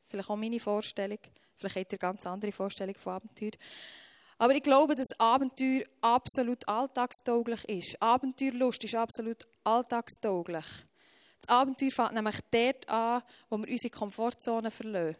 vielleicht 0.08 0.30
auch 0.30 0.36
meine 0.36 0.60
Vorstellung. 0.60 1.18
Vielleicht 1.56 1.76
habt 1.76 1.92
ihr 1.92 1.98
eine 2.02 2.12
ganz 2.12 2.26
andere 2.26 2.52
Vorstellung 2.52 2.94
von 2.96 3.14
Abenteuer. 3.14 3.52
Aber 4.38 4.54
ich 4.54 4.62
glaube, 4.62 4.94
dass 4.94 5.18
Abenteuer 5.18 5.84
absolut 6.00 6.66
alltagstauglich 6.68 7.64
ist. 7.68 7.96
Abenteuerlust 8.00 8.84
ist 8.84 8.94
absolut 8.94 9.46
alltagstauglich. 9.62 10.66
Das 11.44 11.56
Abenteuer 11.56 11.90
fängt 11.90 12.12
nämlich 12.12 12.40
dort 12.50 12.88
an, 12.88 13.22
wo 13.50 13.58
wir 13.58 13.68
unsere 13.68 13.90
Komfortzone 13.90 14.70
verlassen. 14.70 15.16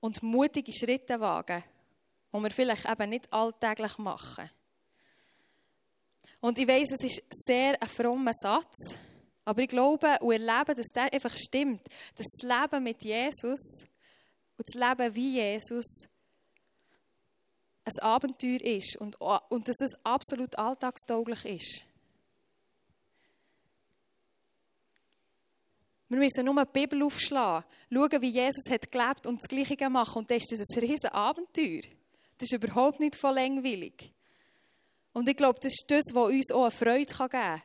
Und 0.00 0.22
mutige 0.22 0.72
Schritte 0.72 1.18
wagen, 1.18 1.64
die 2.32 2.38
wir 2.38 2.50
vielleicht 2.50 2.90
eben 2.90 3.08
nicht 3.08 3.32
alltäglich 3.32 3.96
machen. 3.96 4.50
Und 6.40 6.58
ich 6.58 6.68
weiß, 6.68 6.90
es 6.92 7.00
ist 7.00 7.22
sehr 7.30 7.80
ein 7.80 7.88
frommer 7.88 8.34
Satz, 8.34 8.98
aber 9.46 9.62
ich 9.62 9.68
glaube 9.68 10.18
und 10.20 10.32
erlebe, 10.32 10.74
dass 10.74 10.88
der 10.88 11.10
einfach 11.10 11.34
stimmt. 11.34 11.82
Dass 12.16 12.26
das 12.26 12.42
Leben 12.42 12.84
mit 12.84 13.02
Jesus 13.02 13.86
und 14.58 14.68
das 14.68 14.74
Leben 14.74 15.14
wie 15.14 15.36
Jesus 15.36 16.06
ein 17.86 17.98
Abenteuer 18.02 18.60
ist 18.60 18.98
und, 18.98 19.18
und 19.18 19.66
dass 19.66 19.80
es 19.80 19.94
absolut 20.04 20.58
alltagstauglich 20.58 21.44
ist. 21.46 21.86
Wir 26.08 26.18
müssen 26.18 26.44
nur 26.44 26.64
die 26.64 26.70
Bibel 26.72 27.02
aufschlagen, 27.02 27.64
schauen, 27.90 28.22
wie 28.22 28.30
Jesus 28.30 28.70
hat 28.70 28.90
gelebt 28.92 29.26
und 29.26 29.40
das 29.40 29.48
Gleiche 29.48 29.88
machen. 29.88 30.18
Und 30.18 30.30
dann 30.30 30.38
ist 30.38 30.52
das 30.52 30.76
ein 30.76 30.80
riesen 30.80 31.10
Abenteuer. 31.10 31.82
Das 32.38 32.50
ist 32.50 32.52
überhaupt 32.52 33.00
nicht 33.00 33.16
voll 33.16 33.34
langweilig. 33.34 34.12
Und 35.12 35.28
ich 35.28 35.36
glaube, 35.36 35.60
das 35.60 35.72
ist 35.72 35.90
das, 35.90 36.04
was 36.12 36.30
uns 36.30 36.50
auch 36.50 36.62
eine 36.62 36.70
Freude 36.70 37.06
geben 37.06 37.28
kann. 37.28 37.62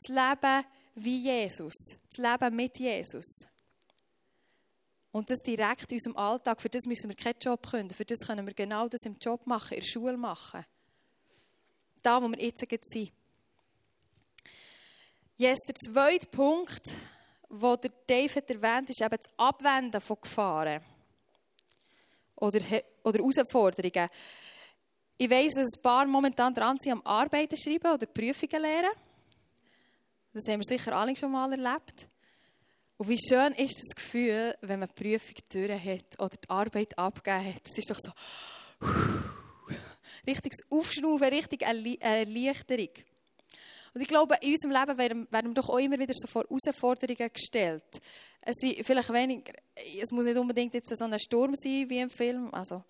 Das 0.00 0.08
Leben 0.08 0.64
wie 0.96 1.18
Jesus. 1.18 1.96
Das 2.10 2.18
Leben 2.18 2.56
mit 2.56 2.78
Jesus. 2.78 3.46
Und 5.12 5.30
das 5.30 5.38
direkt 5.38 5.90
in 5.90 5.96
unserem 5.96 6.16
Alltag. 6.16 6.60
Für 6.60 6.68
das 6.68 6.84
müssen 6.84 7.08
wir 7.08 7.16
keinen 7.16 7.38
Job 7.40 7.66
können. 7.70 7.90
Für 7.90 8.04
das 8.04 8.18
können 8.20 8.46
wir 8.46 8.54
genau 8.54 8.88
das 8.88 9.02
im 9.04 9.16
Job 9.20 9.46
machen, 9.46 9.74
in 9.74 9.80
der 9.80 9.86
Schule 9.86 10.16
machen. 10.16 10.64
Da, 12.02 12.22
wo 12.22 12.28
wir 12.28 12.40
jetzt 12.40 12.64
sind. 12.68 13.12
Jetzt 15.36 15.68
der 15.68 15.74
zweite 15.76 16.26
Punkt 16.26 16.82
wo 17.48 17.76
der 17.76 17.90
hat 18.24 18.50
erwähnt 18.50 18.90
ist 18.90 19.00
eben 19.00 19.16
das 19.16 19.38
Abwenden 19.38 20.00
von 20.00 20.18
Gefahren 20.20 20.82
oder, 22.36 22.60
oder 23.02 23.18
Herausforderungen. 23.18 24.08
Ich 25.16 25.30
weiss, 25.30 25.54
dass 25.54 25.76
ein 25.76 25.82
paar 25.82 26.06
momentan 26.06 26.54
dran 26.54 26.76
sind 26.78 26.92
am 26.92 27.02
Arbeiten 27.02 27.56
schreiben 27.56 27.92
oder 27.92 28.06
Prüfungen 28.06 28.62
lernen. 28.62 28.90
Das 30.32 30.46
haben 30.46 30.60
wir 30.60 30.76
sicher 30.76 30.96
alle 30.96 31.16
schon 31.16 31.32
mal 31.32 31.50
erlebt. 31.50 32.08
Und 32.98 33.08
wie 33.08 33.18
schön 33.18 33.52
ist 33.54 33.78
das 33.78 33.94
Gefühl, 33.94 34.54
wenn 34.60 34.80
man 34.80 34.88
die 34.88 35.02
Prüfung 35.02 35.34
durch 35.48 35.84
hat 35.84 36.20
oder 36.20 36.36
die 36.36 36.50
Arbeit 36.50 36.98
abgegeben 36.98 37.54
hat. 37.54 37.62
Das 37.64 37.78
ist 37.78 37.90
doch 37.90 37.98
so 37.98 38.12
richtiges 40.26 40.60
Aufschnaufen, 40.70 41.28
richtig 41.28 41.62
Erleichterung. 41.62 42.90
Und 43.94 44.00
ich 44.00 44.08
glaube, 44.08 44.36
in 44.40 44.52
unserem 44.52 44.72
Leben 44.72 44.98
werden, 44.98 45.28
werden 45.30 45.50
wir 45.50 45.54
doch 45.54 45.68
auch 45.68 45.78
immer 45.78 45.98
wieder 45.98 46.14
so 46.14 46.26
vor 46.26 46.44
Herausforderungen 46.48 47.32
gestellt. 47.32 48.00
Es 48.40 48.56
vielleicht 48.82 49.12
weniger, 49.12 49.52
es 50.00 50.10
muss 50.10 50.24
nicht 50.24 50.38
unbedingt 50.38 50.74
jetzt 50.74 50.96
so 50.96 51.04
ein 51.04 51.18
Sturm 51.18 51.54
sein 51.54 51.88
wie 51.88 51.98
im 51.98 52.10
Film. 52.10 52.52
Also 52.52 52.82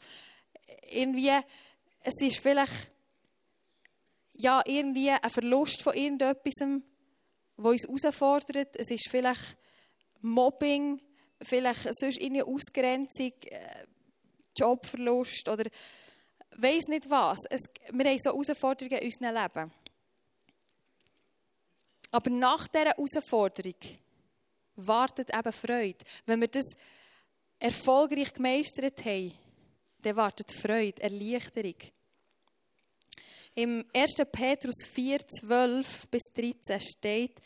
irgendwie, 0.91 1.33
es 2.03 2.15
ist 2.21 2.39
vielleicht 2.39 2.93
ja, 4.39 4.63
irgendwie 4.65 5.11
ein 5.11 5.31
Verlust 5.31 5.83
von 5.83 5.95
irgendetwas, 5.95 6.55
wo 7.57 7.71
uns 7.71 8.03
herausfordert. 8.05 8.77
Es 8.77 8.91
ist 8.91 9.09
vielleicht 9.11 9.57
Mobbing, 10.21 11.01
vielleicht 11.43 11.89
sonst 11.95 12.23
eine 12.23 12.45
Ausgrenzung, 12.45 13.33
äh, 13.47 13.87
Jobverlust 14.57 15.49
oder 15.49 15.65
weiß 16.57 16.87
nicht 16.89 17.11
was. 17.11 17.39
Es, 17.51 17.63
wir 17.93 18.05
haben 18.05 18.19
so 18.19 18.31
Herausforderungen 18.31 18.99
in 18.99 19.07
unserem 19.07 19.35
Leben. 19.35 19.73
Aber 22.11 22.31
nach 22.31 22.69
dieser 22.69 22.87
Herausforderung 22.87 23.75
wartet 24.77 25.35
eben 25.35 25.53
Freude. 25.53 26.05
Wenn 26.27 26.41
wir 26.41 26.49
das 26.49 26.75
erfolgreich 27.59 28.33
gemeistert 28.33 29.05
haben, 29.05 29.33
dann 30.03 30.17
wartet 30.17 30.53
Freude, 30.53 31.03
Erleichterung. 31.03 31.75
Im 33.55 33.85
1. 33.93 34.15
Petrus 34.31 34.87
4, 34.93 35.19
12 35.27 36.07
bis 36.09 36.23
13 36.35 36.81
steht, 36.81 37.41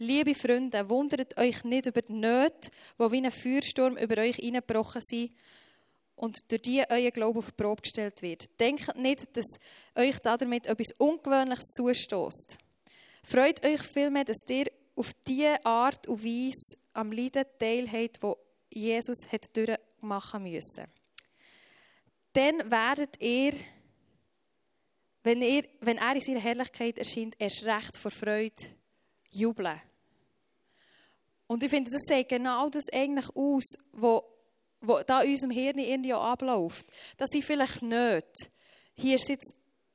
Liebe 0.00 0.32
Freunde, 0.34 0.88
wundert 0.88 1.36
euch 1.36 1.64
nicht 1.64 1.86
über 1.86 2.02
die 2.02 2.12
Nöte, 2.12 2.70
die 2.98 3.12
wie 3.12 3.16
ein 3.16 3.32
Feuersturm 3.32 3.96
über 3.96 4.18
euch 4.22 4.36
hineingebrochen 4.36 5.02
sind 5.02 5.32
und 6.14 6.36
durch 6.48 6.62
die 6.62 6.84
euer 6.88 7.10
Glaube 7.10 7.40
auf 7.40 7.46
die 7.46 7.62
Probe 7.62 7.82
gestellt 7.82 8.22
wird. 8.22 8.60
Denkt 8.60 8.94
nicht, 8.96 9.36
dass 9.36 9.58
euch 9.96 10.18
damit 10.20 10.66
etwas 10.68 10.92
Ungewöhnliches 10.98 11.72
zustoßt. 11.74 12.58
Freut 13.24 13.64
euch 13.64 13.82
vielmehr, 13.82 14.24
dass 14.24 14.38
ihr 14.48 14.66
auf 14.96 15.12
diese 15.26 15.64
Art 15.64 16.06
und 16.08 16.24
Weise 16.24 16.76
am 16.92 17.12
Leiden 17.12 17.44
teilhabt, 17.58 18.22
wo 18.22 18.36
Jesus 18.70 19.30
hat 19.30 19.56
durchmachen 19.56 20.42
müssen. 20.42 20.86
Dann 22.32 22.70
werdet 22.70 23.20
ihr, 23.20 23.54
wenn, 25.22 25.42
ihr, 25.42 25.64
wenn 25.80 25.98
er 25.98 26.14
in 26.14 26.20
seiner 26.20 26.40
Herrlichkeit 26.40 26.98
erscheint, 26.98 27.34
erst 27.38 27.64
recht 27.64 27.96
vor 27.96 28.10
Freude 28.10 28.54
jubeln. 29.30 29.80
Und 31.46 31.62
ich 31.62 31.70
finde, 31.70 31.90
das 31.90 32.02
sieht 32.02 32.28
genau 32.28 32.68
das 32.68 32.84
eigentlich 32.92 33.28
aus, 33.34 33.64
wo, 33.92 34.22
wo 34.80 35.00
da 35.00 35.22
in 35.22 35.30
unserem 35.30 35.50
Hirn 35.50 35.78
irgendwie 35.78 36.12
abläuft. 36.12 36.86
Das 37.16 37.30
sind 37.30 37.44
vielleicht 37.44 37.82
nicht. 37.82 38.50
Hier 38.94 39.16
ist 39.16 39.28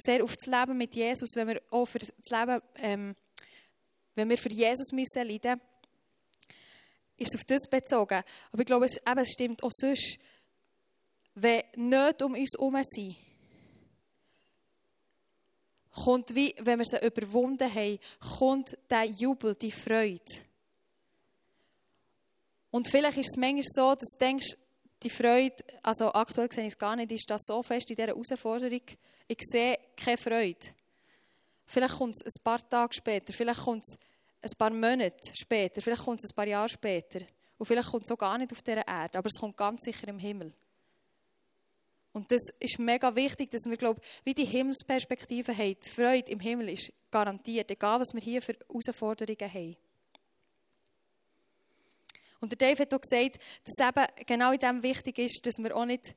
sehr 0.03 0.24
auf 0.24 0.36
das 0.36 0.48
Leben 0.48 0.77
mit 0.77 0.95
Jesus, 0.95 1.36
wenn 1.36 1.48
wir 1.48 1.62
auch 1.69 1.86
für 1.86 2.00
das 2.00 2.12
Leben, 2.29 2.62
ähm, 2.75 3.15
wenn 4.15 4.29
wir 4.29 4.38
für 4.38 4.51
Jesus 4.51 4.91
müssen 4.91 5.27
leiden, 5.27 5.62
ist 7.17 7.36
auf 7.36 7.43
das 7.45 7.69
bezogen. 7.69 8.22
Aber 8.51 8.62
ich 8.62 8.65
glaube, 8.65 8.86
es, 8.86 8.98
eben, 8.98 9.19
es 9.19 9.31
stimmt 9.31 9.63
auch 9.63 9.72
sonst, 9.72 10.19
wenn 11.36 11.63
nicht 11.75 12.22
um 12.22 12.33
uns 12.33 12.51
herum 12.57 12.81
sind, 12.83 13.15
kommt 15.91 16.36
wie, 16.36 16.53
wenn 16.60 16.79
wir 16.79 16.86
sie 16.86 17.05
überwunden 17.05 17.74
haben, 17.74 18.00
kommt 18.39 18.77
der 18.89 19.05
Jubel, 19.05 19.55
die 19.55 19.72
Freude. 19.72 20.19
Und 22.72 22.89
vielleicht 22.89 23.19
ist 23.19 23.29
es 23.29 23.38
manchmal 23.38 23.63
so, 23.63 23.95
dass 23.95 24.10
du 24.12 24.17
denkst, 24.19 24.57
die 25.03 25.10
Freude, 25.10 25.55
also 25.81 26.13
aktuell 26.13 26.51
sehe 26.51 26.65
ich 26.65 26.74
es 26.74 26.77
gar 26.77 26.95
nicht, 26.95 27.12
ist 27.12 27.29
das 27.29 27.43
so 27.45 27.62
fest 27.62 27.89
in 27.89 27.95
dieser 27.95 28.10
Herausforderung, 28.10 28.81
ich 29.27 29.39
sehe 29.41 29.77
keine 29.95 30.17
Freude. 30.17 30.60
Vielleicht 31.65 31.98
kommt 31.98 32.15
es 32.15 32.36
ein 32.36 32.43
paar 32.43 32.69
Tage 32.69 32.93
später, 32.93 33.33
vielleicht 33.33 33.62
kommt 33.62 33.83
es 33.83 33.98
ein 34.41 34.57
paar 34.57 34.72
Monate 34.72 35.33
später, 35.33 35.81
vielleicht 35.81 36.03
kommt 36.03 36.24
es 36.24 36.31
ein 36.31 36.36
paar 36.36 36.48
Jahre 36.48 36.69
später. 36.69 37.19
Und 37.57 37.65
vielleicht 37.65 37.89
kommt 37.89 38.03
es 38.03 38.12
auch 38.12 38.17
gar 38.17 38.38
nicht 38.38 38.51
auf 38.51 38.62
dieser 38.62 38.88
Erde, 38.88 39.17
aber 39.17 39.27
es 39.27 39.39
kommt 39.39 39.55
ganz 39.55 39.83
sicher 39.83 40.07
im 40.07 40.19
Himmel. 40.19 40.53
Und 42.12 42.31
das 42.31 42.41
ist 42.60 42.77
mega 42.77 43.15
wichtig, 43.15 43.50
dass 43.50 43.65
wir, 43.65 43.77
glaube 43.77 44.01
wie 44.24 44.36
die 44.36 44.45
Himmelsperspektive 44.45 45.57
haben. 45.57 45.77
Die 45.83 45.89
Freude 45.89 46.31
im 46.31 46.39
Himmel 46.39 46.69
ist 46.69 46.91
garantiert, 47.10 47.72
egal 47.72 48.00
was 48.00 48.13
wir 48.13 48.22
hier 48.22 48.41
für 48.41 48.53
Herausforderungen 48.53 49.53
haben. 49.53 49.77
Und 52.43 52.51
der 52.51 52.57
Dave 52.57 52.81
hat 52.81 52.93
auch 52.93 53.00
gesagt, 53.00 53.39
dass 53.63 53.88
eben 53.88 54.05
genau 54.25 54.51
in 54.51 54.59
dem 54.59 54.83
wichtig 54.83 55.17
ist, 55.17 55.47
dass 55.47 55.59
wir 55.59 55.73
auch 55.73 55.85
nicht 55.85 56.13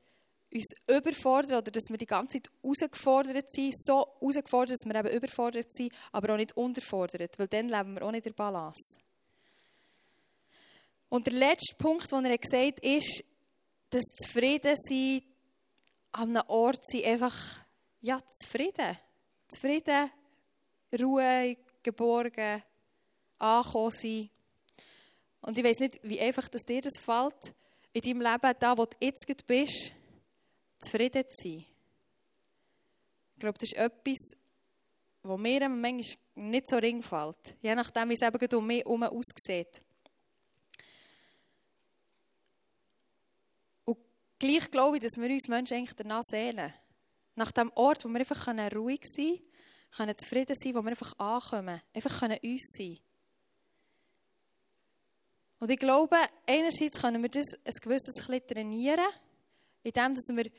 uns 0.53 0.73
überfordern 0.85 1.59
oder 1.59 1.71
dass 1.71 1.85
wir 1.89 1.95
die 1.95 2.05
ganze 2.05 2.41
Zeit 2.41 2.51
herausgefordert 2.61 3.49
sind, 3.49 3.73
so 3.73 4.05
herausgefordert, 4.19 4.71
dass 4.71 4.85
wir 4.85 4.95
eben 4.95 5.15
überfordert 5.15 5.71
sind, 5.71 5.93
aber 6.11 6.33
auch 6.33 6.37
nicht 6.37 6.57
unterfordert, 6.57 7.39
weil 7.39 7.47
dann 7.47 7.69
leben 7.69 7.93
wir 7.93 8.01
auch 8.01 8.11
nicht 8.11 8.25
in 8.25 8.33
der 8.33 8.43
Balance. 8.43 8.99
Und 11.07 11.27
der 11.27 11.33
letzte 11.33 11.75
Punkt, 11.77 12.11
den 12.11 12.25
er 12.25 12.37
gesagt 12.37 12.75
hat, 12.75 12.79
ist, 12.81 13.23
dass 13.89 14.03
zufrieden 14.03 14.75
sein 14.75 15.21
an 16.11 16.35
einem 16.35 16.49
Ort 16.49 16.85
sein 16.87 17.05
einfach, 17.05 17.61
ja, 18.01 18.19
zufrieden. 18.37 18.97
Zufrieden, 19.47 20.11
ruhig, 20.91 21.57
geborgen, 21.81 22.63
angekommen 23.39 23.91
sein. 23.91 24.29
Und 25.41 25.57
ich 25.57 25.63
weiß 25.63 25.79
nicht, 25.79 25.99
wie 26.03 26.19
einfach 26.19 26.47
dass 26.49 26.63
dir 26.63 26.81
das 26.81 26.99
fällt, 26.99 27.53
in 27.93 28.01
deinem 28.01 28.21
Leben, 28.21 28.55
da 28.59 28.77
wo 28.77 28.85
du 28.85 28.95
jetzt 29.01 29.25
bist, 29.47 29.93
zufrieden 30.79 31.23
zu 31.29 31.49
sein. 31.49 31.65
Ich 33.33 33.39
glaube, 33.39 33.57
das 33.57 33.71
ist 33.71 33.77
etwas, 33.77 34.31
was 35.23 35.39
mir 35.39 35.69
manchmal 35.69 36.17
nicht 36.35 36.69
so 36.69 36.77
ring 36.77 37.01
fällt. 37.01 37.55
Je 37.61 37.75
nachdem, 37.75 38.09
wie 38.09 38.13
es 38.13 38.21
eben 38.21 38.55
um 38.55 38.67
mich 38.67 38.79
herum 38.79 39.03
aussieht. 39.03 39.81
Und 43.85 43.97
gleich 44.39 44.71
glaube 44.71 44.97
ich, 44.97 45.03
dass 45.03 45.17
wir 45.17 45.29
uns 45.29 45.47
Menschen 45.47 45.77
eigentlich 45.77 45.95
danach 45.95 46.23
sehnen. 46.23 46.73
Nach 47.35 47.51
dem 47.51 47.71
Ort, 47.75 48.05
wo 48.05 48.09
wir 48.09 48.19
einfach 48.19 48.47
ruhig 48.75 49.01
sein 49.03 49.25
können, 49.25 49.41
können 49.95 50.17
zufrieden 50.17 50.55
sein, 50.55 50.75
wo 50.75 50.81
wir 50.81 50.89
einfach 50.89 51.17
ankommen, 51.19 51.81
einfach 51.93 52.19
können 52.19 52.39
uns 52.43 52.73
sein 52.77 52.95
können. 52.95 53.06
Und 55.59 55.71
ich 55.71 55.79
glaube, 55.79 56.17
einerseits 56.45 57.01
können 57.01 57.21
wir 57.21 57.29
das 57.29 57.53
ein 57.65 57.73
gewisses 57.81 58.15
bisschen 58.15 58.47
trainieren, 58.47 59.07
indem 59.83 60.13
dass 60.13 60.35
wir 60.35 60.51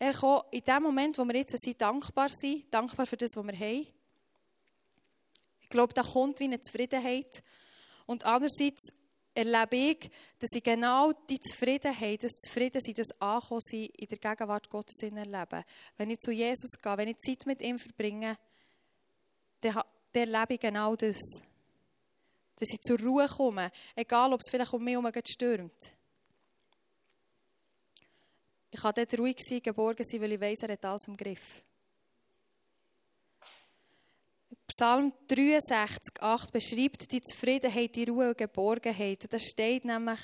auch 0.00 0.44
in 0.52 0.62
dem 0.62 0.82
Moment, 0.82 1.18
wo 1.18 1.24
wir 1.24 1.36
jetzt 1.36 1.58
sind, 1.58 1.80
dankbar 1.80 2.28
sind, 2.28 2.72
dankbar 2.72 3.06
für 3.06 3.16
das, 3.16 3.30
was 3.34 3.46
wir 3.46 3.58
haben. 3.58 3.86
Ich 5.60 5.68
glaube, 5.68 5.92
da 5.92 6.02
kommt 6.02 6.38
wie 6.40 6.44
eine 6.44 6.60
Zufriedenheit. 6.60 7.42
Und 8.06 8.24
andererseits 8.24 8.92
erlebe 9.34 9.76
ich, 9.76 10.10
dass 10.38 10.50
ich 10.52 10.62
genau 10.62 11.12
die 11.28 11.40
Zufriedenheit, 11.40 12.24
das 12.24 12.32
Zufriedensein, 12.38 12.94
das 12.94 13.20
Ankommen 13.20 13.60
in 13.72 14.08
der 14.08 14.18
Gegenwart 14.18 14.68
Gottes 14.70 15.02
erlebe. 15.02 15.64
Wenn 15.96 16.10
ich 16.10 16.20
zu 16.20 16.32
Jesus 16.32 16.78
gehe, 16.80 16.96
wenn 16.96 17.08
ich 17.08 17.18
Zeit 17.18 17.46
mit 17.46 17.62
ihm 17.62 17.78
verbringe, 17.78 18.36
dann, 19.60 19.82
erlebe 20.12 20.54
ich 20.54 20.60
genau 20.60 20.96
das 20.96 21.18
dass 22.58 22.72
ich 22.72 22.80
zur 22.80 22.98
Ruhe 23.00 23.28
komme, 23.28 23.70
egal 23.94 24.32
ob 24.32 24.40
es 24.40 24.50
vielleicht 24.50 24.72
um 24.72 24.82
mich 24.82 24.94
herum 24.94 25.10
stürmt. 25.24 25.96
Ich 28.70 28.80
kann 28.80 28.92
dort 28.94 29.18
ruhig 29.18 29.38
sein, 29.38 29.62
geborgen 29.62 30.04
sein, 30.04 30.20
weil 30.20 30.32
ich 30.32 30.40
weiß, 30.40 30.62
er 30.62 30.72
hat 30.72 30.84
alles 30.84 31.08
im 31.08 31.16
Griff. 31.16 31.62
Psalm 34.66 35.12
63, 35.28 36.20
8 36.20 36.52
beschreibt 36.52 37.10
die 37.10 37.22
Zufriedenheit, 37.22 37.96
die 37.96 38.04
Ruhe 38.04 38.28
und 38.28 38.38
Geborgenheit. 38.38 39.24
Da 39.32 39.38
steht 39.38 39.84
nämlich, 39.84 40.20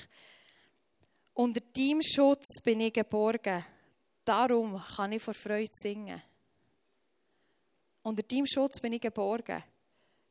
unter 1.33 1.61
deinem 1.61 2.01
Schutz 2.01 2.61
bin 2.63 2.81
ich 2.81 2.93
geborgen, 2.93 3.65
darum 4.23 4.79
kann 4.95 5.13
ich 5.13 5.23
vor 5.23 5.33
Freude 5.33 5.71
singen. 5.71 6.21
Unter 8.03 8.21
deinem 8.21 8.45
Schutz 8.45 8.79
bin 8.79 8.93
ich 8.93 9.01
geborgen. 9.01 9.63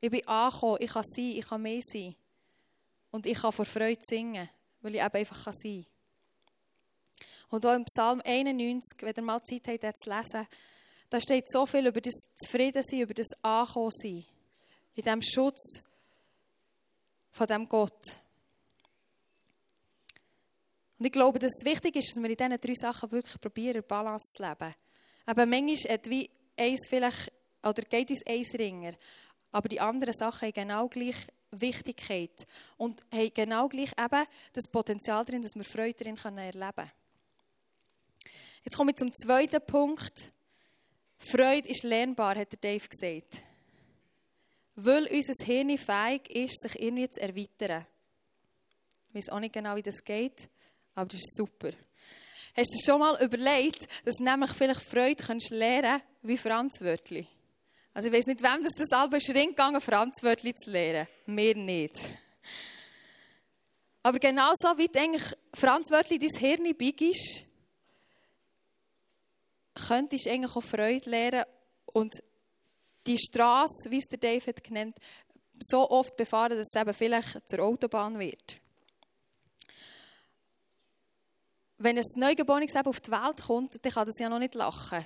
Ich 0.04 0.10
bin 0.10 0.28
angekommen, 0.28 0.76
ich 0.80 0.92
kann 0.92 1.02
sein, 1.02 1.30
ich 1.30 1.48
kann 1.48 1.62
mehr 1.62 1.80
sein. 1.82 2.14
Und 3.10 3.24
ich 3.24 3.40
kann 3.40 3.52
vor 3.52 3.64
Freude 3.64 4.02
singen, 4.02 4.50
weil 4.82 4.96
ich 4.96 5.00
eben 5.00 5.16
einfach 5.16 5.50
sein 5.50 5.86
kann. 7.16 7.26
Und 7.48 7.64
auch 7.64 7.74
im 7.74 7.86
Psalm 7.86 8.20
91, 8.22 9.00
wenn 9.00 9.14
ihr 9.16 9.22
mal 9.22 9.42
Zeit 9.42 9.66
habt, 9.66 9.82
das 9.82 9.94
zu 9.94 10.10
lesen, 10.10 10.46
da 11.08 11.20
steht 11.22 11.50
so 11.50 11.64
viel 11.64 11.86
über 11.86 12.02
das 12.02 12.26
Zufriedensein, 12.36 13.00
über 13.00 13.14
das 13.14 13.28
Ankommensein. 13.40 14.26
In 14.94 15.02
diesem 15.04 15.22
Schutz 15.22 15.82
von 17.30 17.46
diesem 17.46 17.66
Gott. 17.66 18.18
Und 20.98 21.06
ich 21.06 21.12
glaube, 21.12 21.38
dass 21.38 21.52
es 21.58 21.64
wichtig 21.64 21.96
ist, 21.96 22.14
dass 22.14 22.22
wir 22.22 22.28
in 22.28 22.36
diesen 22.36 22.60
drei 22.60 22.74
Sachen 22.74 23.10
wirklich 23.10 23.40
probieren, 23.40 23.82
Balance 23.88 24.34
zu 24.34 24.42
leben. 24.42 24.74
Aber 25.24 25.46
manchmal 25.46 25.94
hat 25.94 26.10
wie 26.10 26.28
eins 26.58 26.88
vielleicht, 26.90 27.32
oder 27.62 27.82
geht 27.84 28.10
uns 28.10 28.26
eins 28.26 28.52
ringer. 28.52 28.92
Aber 29.54 29.68
die 29.68 29.78
anderen 29.78 30.12
Sachen 30.12 30.46
haben 30.46 30.52
genau 30.52 30.88
gleich 30.88 31.14
Wichtigkeit 31.52 32.44
und 32.76 33.00
haben 33.12 33.30
genau 33.32 33.68
gleich 33.68 33.92
eben 33.96 34.26
das 34.52 34.66
Potenzial 34.66 35.24
drin, 35.24 35.42
dass 35.42 35.54
wir 35.54 35.62
Freude 35.62 35.94
darin 35.94 36.38
erleben 36.38 36.72
können. 36.74 36.90
Jetzt 38.64 38.76
komme 38.76 38.90
ich 38.90 38.96
zum 38.96 39.14
zweiten 39.14 39.64
Punkt. 39.64 40.32
Freude 41.18 41.68
ist 41.68 41.84
lernbar, 41.84 42.34
hat 42.34 42.64
Dave 42.64 42.88
gesagt. 42.88 43.44
Weil 44.74 45.06
unser 45.06 45.44
Hirn 45.44 45.78
fähig 45.78 46.28
ist, 46.30 46.60
sich 46.60 46.82
irgendwie 46.82 47.08
zu 47.08 47.20
erweitern. 47.20 47.86
Ich 49.10 49.14
weiß 49.14 49.28
auch 49.28 49.38
nicht 49.38 49.52
genau, 49.52 49.76
wie 49.76 49.82
das 49.82 50.02
geht, 50.02 50.48
aber 50.96 51.06
das 51.06 51.20
ist 51.20 51.36
super. 51.36 51.70
Hast 52.56 52.74
du 52.74 52.76
dir 52.76 52.84
schon 52.84 52.98
mal 52.98 53.22
überlegt, 53.22 53.86
dass 54.04 54.16
du 54.16 54.24
nämlich 54.24 54.50
vielleicht 54.50 54.82
Freude 54.82 55.38
lernen 55.50 56.00
kannst 56.00 56.04
wie 56.22 56.38
Franz 56.38 56.80
Wörtli? 56.80 57.28
Also 57.94 58.08
ich 58.08 58.14
weiß 58.14 58.26
nicht, 58.26 58.42
wem 58.42 58.64
das, 58.64 58.74
das 58.74 58.90
Album 58.90 59.18
ist 59.18 59.30
reingegangen, 59.30 59.80
Franz 59.80 60.20
Wörtli 60.22 60.52
zu 60.52 60.68
lernen. 60.68 61.06
Mir 61.26 61.54
nicht. 61.54 61.94
Aber 64.02 64.18
genau 64.18 64.52
so 64.56 64.76
wie 64.76 64.90
eigentlich 64.98 65.22
Franz 65.54 65.92
Wörtli 65.92 66.18
dein 66.18 66.36
Hirn 66.36 66.76
big 66.76 67.00
ist, 67.00 67.46
könntest 69.86 70.26
du 70.26 70.30
eigentlich 70.30 70.56
auch 70.56 70.62
Freude 70.62 71.08
lernen 71.08 71.44
und 71.86 72.12
die 73.06 73.16
Straße, 73.16 73.90
wie 73.90 73.98
es 73.98 74.06
der 74.06 74.18
David 74.18 74.64
genannt 74.64 74.96
so 75.60 75.88
oft 75.88 76.16
befahren, 76.16 76.58
dass 76.58 76.68
es 76.74 76.80
eben 76.80 76.92
vielleicht 76.92 77.48
zur 77.48 77.60
Autobahn 77.60 78.18
wird. 78.18 78.58
Wenn 81.78 81.96
ein 81.96 82.04
Neugeborenes 82.16 82.74
auf 82.74 83.00
die 83.00 83.12
Welt 83.12 83.42
kommt, 83.46 83.84
dann 83.84 83.92
kann 83.92 84.06
das 84.06 84.18
ja 84.18 84.28
noch 84.28 84.40
nicht 84.40 84.54
lachen. 84.54 85.04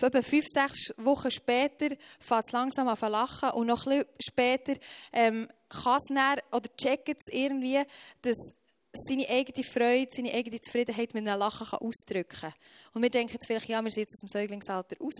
Etwa 0.00 0.22
fünf, 0.22 0.46
sechs 0.46 0.94
Wochen 0.96 1.30
später 1.30 1.88
fängt 2.20 2.46
es 2.46 2.52
langsam 2.52 2.88
an 2.88 2.96
zu 2.96 3.08
lachen 3.08 3.50
und 3.50 3.66
noch 3.66 3.86
ein 3.86 3.98
bisschen 3.98 4.14
später 4.20 4.74
ähm, 5.12 5.48
kann 5.68 5.96
es 5.96 6.04
dann, 6.08 6.38
oder 6.52 6.76
checkt 6.76 7.08
es 7.08 7.32
irgendwie, 7.32 7.82
dass 8.22 8.52
seine 8.92 9.28
eigene 9.28 9.64
Freude, 9.64 10.08
seine 10.10 10.32
eigene 10.32 10.60
Zufriedenheit 10.60 11.14
mit 11.14 11.28
einem 11.28 11.38
Lachen 11.38 11.66
kann 11.66 11.80
ausdrücken 11.80 12.40
kann. 12.40 12.54
Und 12.94 13.02
wir 13.02 13.10
denken 13.10 13.34
jetzt 13.34 13.46
vielleicht, 13.46 13.68
ja, 13.68 13.82
wir 13.82 13.90
sind 13.90 14.02
jetzt 14.02 14.14
aus 14.14 14.20
dem 14.20 14.28
Säuglingsalter 14.28 14.96
raus. 14.98 15.18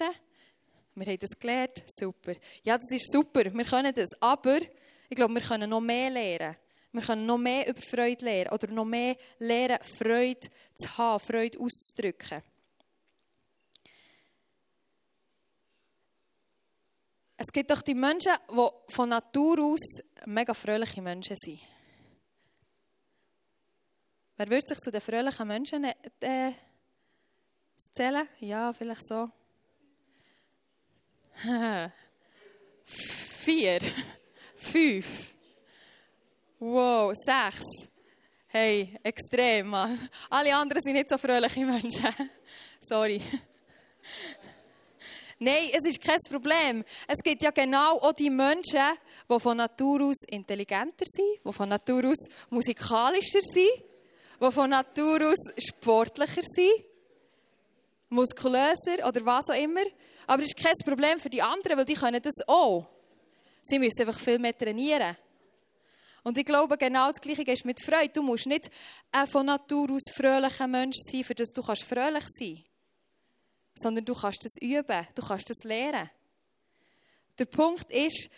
Wir 0.95 1.07
haben 1.07 1.19
das 1.19 1.39
gelernt, 1.39 1.85
super. 1.87 2.33
Ja, 2.65 2.77
das 2.77 2.91
ist 2.91 3.13
super, 3.13 3.45
wir 3.53 3.65
können 3.65 3.95
das. 3.95 4.11
Aber 4.21 4.59
ich 5.09 5.17
glaube, 5.17 5.35
wir 5.35 5.43
können 5.43 5.71
noch 5.71 5.81
mehr 5.81 6.11
lernen. 6.11 6.57
Wir 6.93 7.03
können 7.03 7.27
noch 7.27 7.39
mehr 7.39 7.69
über 7.69 7.81
Freude 7.81 8.25
lernen 8.25 8.51
oder 8.51 8.67
noch 8.69 8.85
mehr 8.85 9.17
lernen, 9.39 9.79
Freude 9.83 10.49
zu 10.75 10.99
haben, 10.99 11.21
Freude 11.21 11.59
auszudrücken. 11.61 12.43
Es 17.41 17.53
gibt 17.53 17.71
doch 17.71 17.83
die 17.83 17.95
Menschen, 17.95 18.33
die 18.51 18.93
von 18.93 19.09
Natur 19.09 19.61
aus 19.61 20.01
mega 20.27 20.53
fröhliche 20.53 21.01
Menschen 21.01 21.37
sind. 21.37 21.61
Wer 24.37 24.49
würde 24.49 24.67
sich 24.67 24.79
zu 24.79 24.91
den 24.91 25.01
fröhlichen 25.01 25.47
Menschen 25.47 25.85
äh, 25.85 26.53
zählen? 27.77 28.29
Ja, 28.41 28.73
vielleicht 28.73 29.07
so. 29.07 29.31
Vier. 32.85 33.79
Fünf. 34.57 35.33
Wow, 36.59 37.15
sechs. 37.15 37.89
Hey, 38.49 38.99
extrem, 39.05 39.69
Mann. 39.69 40.09
Alle 40.29 40.57
anderen 40.57 40.83
sind 40.83 40.95
nicht 40.95 41.09
so 41.09 41.17
fröhliche 41.17 41.65
Menschen. 41.65 42.09
Sorry. 42.81 43.23
Nein, 45.41 45.71
es 45.73 45.85
ist 45.85 46.03
kein 46.03 46.19
Problem. 46.29 46.85
Es 47.07 47.23
gibt 47.23 47.43
ja 47.43 47.53
genau 47.53 47.99
auch 48.01 48.13
die 48.13 48.31
Menschen, 48.31 48.81
die 49.31 49.41
von 49.41 49.57
Natur 49.57 50.07
aus 50.07 50.25
intelligenter 50.27 51.05
sind, 51.07 51.39
die 51.45 51.53
von 51.53 51.69
Natur 51.69 52.07
aus 52.07 52.27
musikalischer 52.51 53.41
sind, 53.41 53.85
die 54.41 54.51
von 54.51 54.71
Natur 54.71 55.31
aus 55.31 55.53
sportlicher 55.57 56.43
sind, 56.43 56.85
muskulöser 58.09 59.07
oder 59.07 59.25
was 59.25 59.51
auch 59.51 59.55
immer. 59.55 59.85
Aber 60.27 60.43
es 60.43 60.49
ist 60.49 60.57
kein 60.57 60.75
Problem 60.85 61.21
für 61.21 61.31
die 61.31 61.43
anderen, 61.43 61.79
weil 61.79 61.85
die 61.85 61.95
können 61.95 62.21
das 62.21 62.47
auch. 62.49 62.87
Sie 63.63 63.79
müssen 63.79 64.01
einfach 64.01 64.19
viel 64.19 64.41
mehr 64.41 64.57
trainieren. 64.57 65.17
Und 66.25 66.37
ich 66.37 66.45
glaube, 66.45 66.77
genau 66.77 67.11
das 67.11 67.21
Gleiche 67.21 67.51
ist 67.53 67.65
mit 67.65 67.81
Freude. 67.81 68.11
Du 68.13 68.23
musst 68.23 68.47
nicht 68.47 68.71
ein 69.13 69.27
von 69.29 69.47
Natur 69.47 69.93
aus 69.93 70.13
fröhlicher 70.13 70.67
Mensch 70.67 70.97
sein, 70.97 71.23
für 71.23 71.35
das 71.35 71.51
du 71.53 71.63
fröhlich 71.63 71.85
sein 71.87 72.57
kannst. 72.57 72.68
Sondern 73.79 74.05
du 74.05 74.15
kannst 74.15 74.45
das 74.45 74.57
üben, 74.61 75.07
du 75.15 75.23
kannst 75.23 75.49
das 75.51 75.63
lernen. 75.63 76.11
Der 77.39 77.45
Punkt 77.45 77.91
ist, 77.93 78.29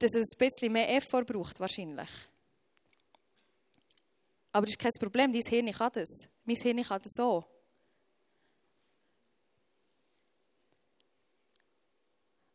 dass 0.00 0.14
es 0.14 0.32
ein 0.34 0.38
bisschen 0.38 0.72
mehr 0.72 0.92
Effort 0.96 1.24
braucht, 1.24 1.60
wahrscheinlich. 1.60 2.08
Aber 4.52 4.66
das 4.66 4.74
ist 4.74 4.80
kein 4.80 4.92
Problem, 4.98 5.32
dein 5.32 5.42
Hirn 5.42 5.70
kann 5.70 5.92
das. 5.92 6.28
Mein 6.44 6.56
Hirn 6.56 6.82
kann 6.82 7.00
das 7.00 7.12
so. 7.14 7.44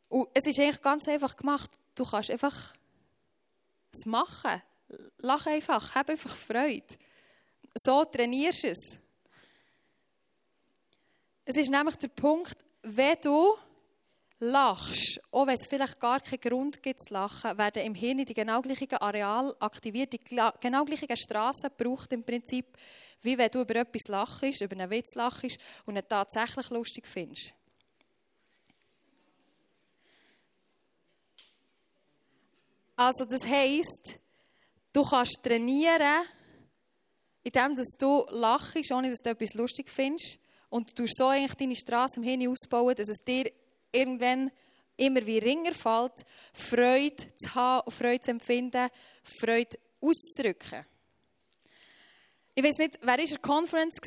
Und 0.10 0.28
es 0.34 0.46
ist 0.46 0.60
eigentlich 0.60 0.82
ganz 0.82 1.08
einfach 1.08 1.36
gemacht. 1.36 1.72
Du 1.96 2.04
kannst 2.06 2.30
einfach 2.30 2.76
es 3.91 4.06
machen. 4.06 4.62
Lach 5.20 5.46
einfach, 5.48 5.96
hab 5.96 6.10
einfach 6.10 6.36
Freude. 6.36 6.86
So 7.74 8.04
trainierst 8.06 8.63
du 8.63 8.68
es. 8.68 9.00
Es 11.46 11.58
ist 11.58 11.70
nämlich 11.70 11.96
der 11.98 12.08
Punkt, 12.08 12.56
wenn 12.84 13.18
du 13.22 13.56
lachst, 14.40 15.20
auch 15.32 15.48
wenn 15.48 15.56
es 15.56 15.68
vielleicht 15.68 16.00
gar 16.00 16.20
keinen 16.20 16.40
Grund 16.40 16.82
gibt 16.82 17.02
zu 17.02 17.14
lachen, 17.14 17.58
werden 17.58 17.84
im 17.84 17.96
Hirn 17.96 18.26
die 18.26 18.34
genau 18.34 18.62
gleichen 18.62 18.94
Areale 18.94 19.56
aktiviert, 19.60 20.14
die 20.14 20.20
genau 20.20 20.86
gleichen 20.86 21.18
Straßen 21.18 21.70
braucht 21.78 22.14
im 22.14 22.24
Prinzip, 22.24 22.78
wie 23.22 23.38
wenn 23.38 23.52
du 23.52 23.62
über 23.62 23.76
etwas 23.76 24.08
lachst, 24.08 24.62
über 24.62 24.76
einen 24.76 24.90
Witz 24.90 25.16
lachst 25.16 25.58
und 25.86 25.96
ihn 25.96 26.08
tatsächlich 26.08 26.70
lustig 26.70 27.08
findest. 27.08 27.54
Also 32.96 33.26
das 33.26 33.46
heisst, 33.46 34.20
du 34.94 35.04
kannst 35.04 35.42
trainieren, 35.44 36.26
indem 37.44 37.76
du 38.00 38.26
lachst, 38.30 38.92
ohne 38.92 39.10
dass 39.10 39.20
du 39.20 39.30
etwas 39.30 39.54
lustig 39.56 39.90
findest. 39.90 40.40
Und 40.74 40.98
du 40.98 41.06
so 41.06 41.28
eigentlich 41.28 41.54
deine 41.54 41.76
Straße 41.76 42.20
im 42.20 42.24
Hirn 42.24 42.48
ausbauen, 42.48 42.96
dass 42.96 43.08
es 43.08 43.24
dir 43.24 43.52
irgendwann 43.92 44.50
immer 44.98 45.24
wie 45.24 45.38
ringer 45.38 45.72
fällt, 45.72 46.26
Freude 46.52 47.38
zu 47.38 47.54
haben, 47.54 47.92
Freude 47.92 48.22
zu 48.22 48.32
empfinden, 48.32 48.90
Freude 49.22 49.78
auszudrücken. 50.02 50.84
Ich 52.56 52.64
weiß 52.64 52.78
nicht, 52.80 52.98
wer 53.02 53.08
war 53.08 53.20
in 53.20 53.28
der 53.28 53.38
Conference? 53.38 53.98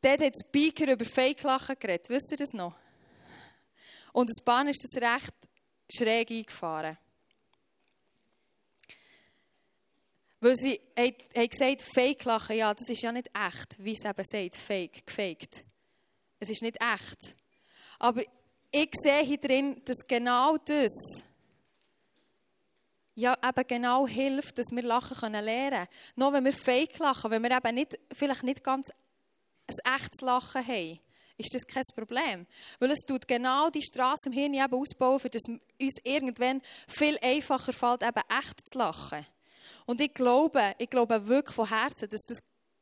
Dort 0.00 0.20
hat 0.20 0.34
Speaker 0.46 0.92
über 0.92 1.04
Fake-Lachen 1.04 1.74
geredet. 1.80 2.08
Wisst 2.08 2.30
ihr 2.30 2.36
das 2.36 2.52
noch? 2.52 2.76
Und 4.12 4.30
das 4.30 4.44
Bahn 4.44 4.68
ist 4.68 4.84
das 4.84 5.02
recht 5.02 5.34
schräg 5.92 6.30
eingefahren. 6.30 6.96
Weil 10.40 10.56
sie 10.56 10.80
haben 10.96 11.48
gesagt, 11.48 11.82
Fake-Lachen, 11.82 12.56
ja, 12.56 12.72
das 12.72 12.88
ist 12.88 13.02
ja 13.02 13.10
nicht 13.10 13.28
echt, 13.34 13.82
wie 13.82 13.94
es 13.94 14.04
eben 14.04 14.24
sagt, 14.24 14.56
Fake, 14.56 15.06
gefaked. 15.06 15.64
Es 16.38 16.50
ist 16.50 16.62
nicht 16.62 16.78
echt. 16.80 17.34
Aber 17.98 18.22
ich 18.70 18.90
sehe 18.94 19.24
hier 19.24 19.38
drin, 19.38 19.82
dass 19.84 20.06
genau 20.06 20.56
das 20.58 20.92
ja 23.16 23.36
eben 23.44 23.66
genau 23.66 24.06
hilft, 24.06 24.58
dass 24.58 24.66
wir 24.70 24.82
Lachen 24.82 25.16
können 25.16 25.44
lernen. 25.44 25.88
Nur 26.14 26.32
wenn 26.32 26.44
wir 26.44 26.52
Fake 26.52 26.98
lachen, 26.98 27.32
wenn 27.32 27.42
wir 27.42 27.50
eben 27.50 27.74
nicht, 27.74 27.98
vielleicht 28.12 28.44
nicht 28.44 28.62
ganz 28.62 28.90
ein 29.66 29.96
echtes 29.96 30.20
Lachen 30.20 30.64
haben, 30.64 31.00
ist 31.36 31.54
das 31.54 31.66
kein 31.66 31.82
Problem. 31.96 32.46
Weil 32.78 32.92
es 32.92 33.00
tut 33.00 33.26
genau 33.26 33.70
die 33.70 33.82
Straße 33.82 34.28
im 34.28 34.32
Hirn 34.32 34.54
eben 34.54 34.74
ausbauen, 34.74 35.18
für 35.18 35.30
das 35.30 35.42
uns 35.48 35.94
irgendwann 36.04 36.62
viel 36.86 37.18
einfacher 37.20 37.72
fällt, 37.72 38.02
eben 38.02 38.22
echt 38.38 38.68
zu 38.68 38.78
lachen. 38.78 39.26
Und 39.88 40.00
ich 40.00 40.12
glaube, 40.12 40.74
ich 40.78 40.90
glaube 40.90 41.26
wirklich 41.26 41.54
von 41.54 41.68
Herzen, 41.68 42.08
dass 42.08 42.20
das 42.22 42.38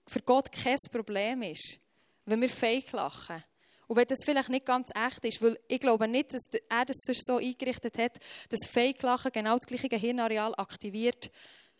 für 0.08 0.20
Gott 0.20 0.50
kein 0.50 0.76
Problem 0.90 1.42
ist, 1.42 1.78
wenn 2.24 2.40
wir 2.40 2.48
fake 2.48 2.92
lachen. 2.92 3.42
Und 3.86 3.96
wenn 3.96 4.06
das 4.06 4.24
vielleicht 4.24 4.48
nicht 4.48 4.66
ganz 4.66 4.90
echt 4.94 5.24
ist, 5.24 5.40
weil 5.40 5.58
ich 5.68 5.78
glaube 5.78 6.08
nicht, 6.08 6.34
dass 6.34 6.42
er 6.68 6.84
das 6.84 6.96
so 7.24 7.36
eingerichtet 7.36 7.96
hat, 7.98 8.18
dass 8.48 8.68
Fake-Lachen 8.68 9.30
genau 9.32 9.56
das 9.56 9.66
gleiche 9.66 9.88
Gehirnareal 9.88 10.54
aktiviert 10.56 11.30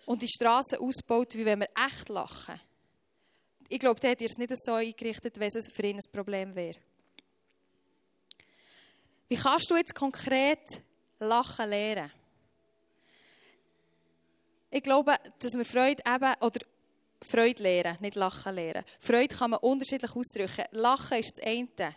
und 0.05 0.23
die 0.23 0.29
Straße 0.29 0.79
ausbaut, 0.81 1.35
wie 1.35 1.45
wenn 1.45 1.61
wir 1.61 1.69
echt 1.75 2.09
lachen 2.09 2.61
ich 3.69 3.79
glaube, 3.79 4.01
der 4.01 4.13
hat 4.13 4.23
es 4.23 4.37
nicht 4.37 4.53
so 4.65 4.75
eingerichtet, 4.75 5.39
wenn 5.39 5.49
es 5.49 5.73
für 5.73 5.83
ihn 5.83 5.97
ein 5.97 6.13
Problem 6.13 6.55
wäre. 6.55 6.79
Wie 9.29 9.37
kannst 9.37 9.71
du 9.71 9.77
jetzt 9.77 9.95
konkret 9.95 10.83
Lachen 11.19 11.69
lernen? 11.69 12.13
Ich 14.77 14.83
glaube, 14.83 15.15
dass 15.39 15.55
wir 15.55 15.65
Freude 15.65 16.03
eben, 16.07 16.35
oder 16.43 16.61
Freude 17.23 17.63
lernen, 17.63 17.97
nicht 18.03 18.15
Lachen 18.15 18.55
lernen. 18.55 18.85
Freude 19.01 19.35
kann 19.35 19.53
man 19.53 19.61
unterschiedlich 19.61 20.15
ausdrücken. 20.15 20.67
Lachen 20.73 21.19
ist 21.19 21.39
das 21.39 21.47
eine. 21.47 21.97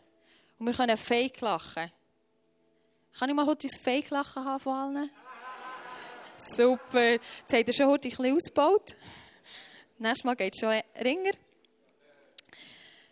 Und 0.57 0.67
wir 0.67 0.73
können 0.73 0.95
Fake 0.95 1.41
lachen. 1.41 1.91
Kann 3.17 3.29
ich 3.29 3.35
mal 3.35 3.45
heute 3.45 3.67
ein 3.67 3.83
Fake 3.83 4.09
lachen 4.11 4.45
haben 4.45 4.61
von 4.61 4.73
allen? 4.73 5.09
Super. 6.37 7.11
Jetzt 7.11 7.51
habt 7.51 7.67
ihr 7.67 7.73
schon 7.73 7.87
heute 7.87 8.07
ein 8.07 8.15
bisschen 8.15 8.33
ausgebaut. 8.37 8.95
Nächstes 9.97 10.23
Mal 10.23 10.35
geht 10.37 10.53
es 10.53 10.61
schon 10.61 10.81
ringer. 11.03 11.31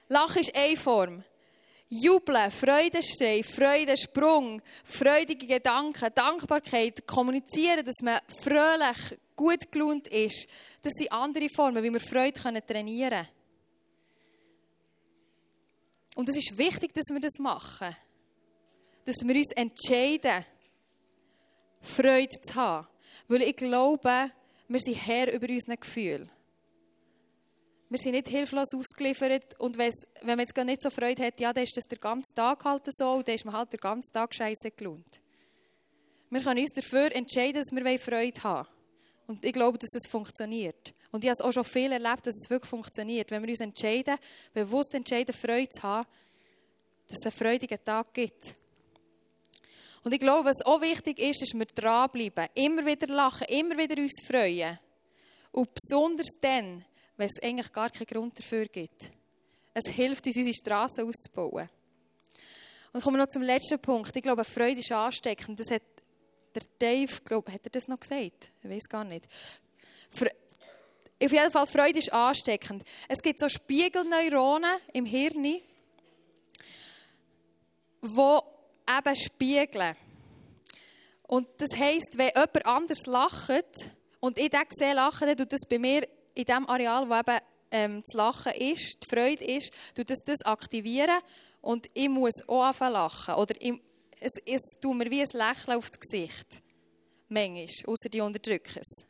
Lachen 0.07 0.43
ist 0.43 0.55
eine 0.55 0.77
Form. 0.77 1.25
Jubeln, 1.89 2.51
Freudenschrei, 2.51 3.43
Freudensprung, 3.43 4.61
freudige 4.85 5.45
Gedanken, 5.45 6.09
Dankbarkeit, 6.15 7.05
kommunizieren, 7.05 7.85
dass 7.85 7.95
man 8.01 8.19
fröhlich, 8.41 9.19
gut 9.37 9.71
gelohnt 9.71 10.09
ist. 10.09 10.49
Das 10.81 10.91
sind 10.93 11.11
andere 11.13 11.47
Formen, 11.47 11.81
wie 11.81 11.93
wir 11.93 12.01
Freude 12.01 12.33
trainieren 12.33 13.09
können. 13.09 13.27
Und 16.15 16.27
es 16.27 16.37
ist 16.37 16.57
wichtig, 16.57 16.93
dass 16.93 17.05
wir 17.09 17.21
das 17.21 17.39
machen. 17.39 17.95
dass 19.05 19.15
wir 19.23 19.35
uns 19.35 19.51
entscheiden, 19.53 20.43
Freude 21.79 22.35
zu 22.41 22.55
haben. 22.55 22.87
Weil 23.29 23.43
ich 23.43 23.55
glaube, 23.55 24.31
wir 24.67 24.79
sind 24.81 24.95
Herr 24.95 25.31
über 25.31 25.47
unsere 25.47 25.77
Gefühle. 25.77 26.27
Wir 27.89 27.99
sind 27.99 28.11
nicht 28.11 28.27
hilflos 28.27 28.73
ausgeliefert 28.75 29.57
und 29.59 29.77
wenn 29.77 29.93
man 30.25 30.39
jetzt 30.39 30.53
gar 30.53 30.65
nicht 30.65 30.81
so 30.81 30.89
Freude 30.89 31.25
hat, 31.25 31.39
ja, 31.39 31.53
dann 31.53 31.63
ist 31.63 31.77
das 31.77 31.85
der 31.85 31.99
ganze 31.99 32.35
Tag 32.35 32.65
halt 32.65 32.83
so 32.89 33.11
und 33.13 33.25
dann 33.25 33.35
ist 33.35 33.45
man 33.45 33.55
halt 33.55 33.71
den 33.71 33.79
ganzen 33.79 34.11
Tag 34.11 34.35
scheiße 34.35 34.71
gelohnt. 34.71 35.21
Wir 36.29 36.41
können 36.41 36.59
uns 36.59 36.73
dafür 36.73 37.15
entscheiden, 37.15 37.61
dass 37.61 37.71
wir 37.71 37.99
Freude 37.99 38.43
haben 38.43 38.67
Und 39.27 39.43
ich 39.43 39.53
glaube, 39.53 39.77
dass 39.77 39.89
das 39.89 40.09
funktioniert. 40.09 40.93
Und 41.11 41.23
ich 41.23 41.29
habe 41.29 41.37
es 41.39 41.41
auch 41.41 41.51
schon 41.51 41.65
viel 41.65 41.91
erlebt, 41.91 42.25
dass 42.25 42.35
es 42.35 42.49
wirklich 42.49 42.69
funktioniert. 42.69 43.29
Wenn 43.29 43.43
wir 43.43 43.49
uns 43.49 43.59
entscheiden, 43.59 44.17
bewusst 44.53 44.93
entscheiden, 44.93 45.33
Freude 45.33 45.69
zu 45.69 45.83
haben, 45.83 46.07
dass 47.07 47.17
es 47.19 47.25
einen 47.25 47.31
freudigen 47.31 47.83
Tag 47.83 48.13
gibt. 48.13 48.55
Und 50.03 50.13
ich 50.13 50.19
glaube, 50.19 50.49
was 50.49 50.65
auch 50.65 50.81
wichtig 50.81 51.19
ist, 51.19 51.41
ist, 51.41 51.53
dass 51.53 51.59
wir 51.59 51.65
dranbleiben. 51.65 52.47
Immer 52.53 52.85
wieder 52.85 53.07
lachen, 53.07 53.47
immer 53.49 53.77
wieder 53.77 54.01
uns 54.01 54.23
freuen. 54.25 54.79
Und 55.51 55.69
besonders 55.73 56.37
dann, 56.39 56.85
wenn 57.17 57.27
es 57.27 57.41
eigentlich 57.41 57.71
gar 57.71 57.89
keinen 57.89 58.07
Grund 58.07 58.37
dafür 58.37 58.65
gibt. 58.67 59.11
Es 59.73 59.89
hilft 59.89 60.25
uns, 60.25 60.37
unsere 60.37 60.55
Straßen 60.55 61.07
auszubauen. 61.07 61.69
Und 62.93 63.03
kommen 63.03 63.17
wir 63.17 63.23
noch 63.23 63.29
zum 63.29 63.41
letzten 63.41 63.79
Punkt. 63.79 64.15
Ich 64.15 64.23
glaube, 64.23 64.43
Freude 64.43 64.79
ist 64.79 64.91
ansteckend. 64.91 65.59
Das 65.59 65.71
hat 65.71 65.83
der 66.57 66.63
Dave, 66.79 67.21
glaube 67.23 67.51
hat 67.51 67.61
er 67.63 67.69
das 67.69 67.87
noch 67.87 67.99
gesagt? 67.99 68.51
Ich 68.63 68.69
weiß 68.69 68.89
gar 68.89 69.03
nicht. 69.03 69.27
Auf 71.23 71.31
jeden 71.31 71.51
Fall, 71.51 71.65
Freude 71.65 71.99
ist 71.99 72.13
ansteckend. 72.13 72.83
Es 73.07 73.19
gibt 73.19 73.39
so 73.39 73.49
Spiegelneuronen 73.49 74.77
im 74.93 75.05
Hirn, 75.05 75.43
die 75.43 75.63
eben 78.03 79.15
spiegeln. 79.15 79.95
Und 81.23 81.47
das 81.57 81.77
heisst, 81.77 82.17
wenn 82.17 82.29
jemand 82.29 82.65
anders 82.65 83.05
lacht 83.05 83.91
und 84.19 84.37
ich 84.37 84.49
den 84.49 84.61
sehe 84.69 84.93
lachen, 84.93 85.27
dann 85.27 85.37
tut 85.37 85.53
das 85.53 85.67
bei 85.67 85.79
mir 85.79 86.07
in 86.35 86.45
dem 86.45 86.69
Areal, 86.69 87.09
wo 87.09 87.15
eben 87.15 87.39
ähm, 87.71 88.01
das 88.05 88.15
Lachen 88.15 88.53
ist, 88.53 88.97
die 89.03 89.15
Freude 89.15 89.43
ist, 89.43 89.73
tut 89.95 90.09
das 90.09 90.19
das 90.25 90.41
aktivieren 90.43 91.19
und 91.61 91.89
ich 91.93 92.07
muss 92.07 92.47
auch 92.47 92.63
anfangen 92.63 92.93
lachen. 92.93 93.33
Oder 93.35 93.55
ich, 93.59 93.73
es, 94.19 94.33
es 94.45 94.61
tut 94.81 94.95
mir 94.95 95.09
wie 95.09 95.21
ein 95.21 95.29
Lächeln 95.33 95.77
auf 95.77 95.89
das 95.89 95.99
Gesicht. 95.99 96.61
Manchmal, 97.29 97.67
außer 97.85 98.09
die 98.09 98.21
unterdrücken 98.21 98.79
es. 98.79 99.05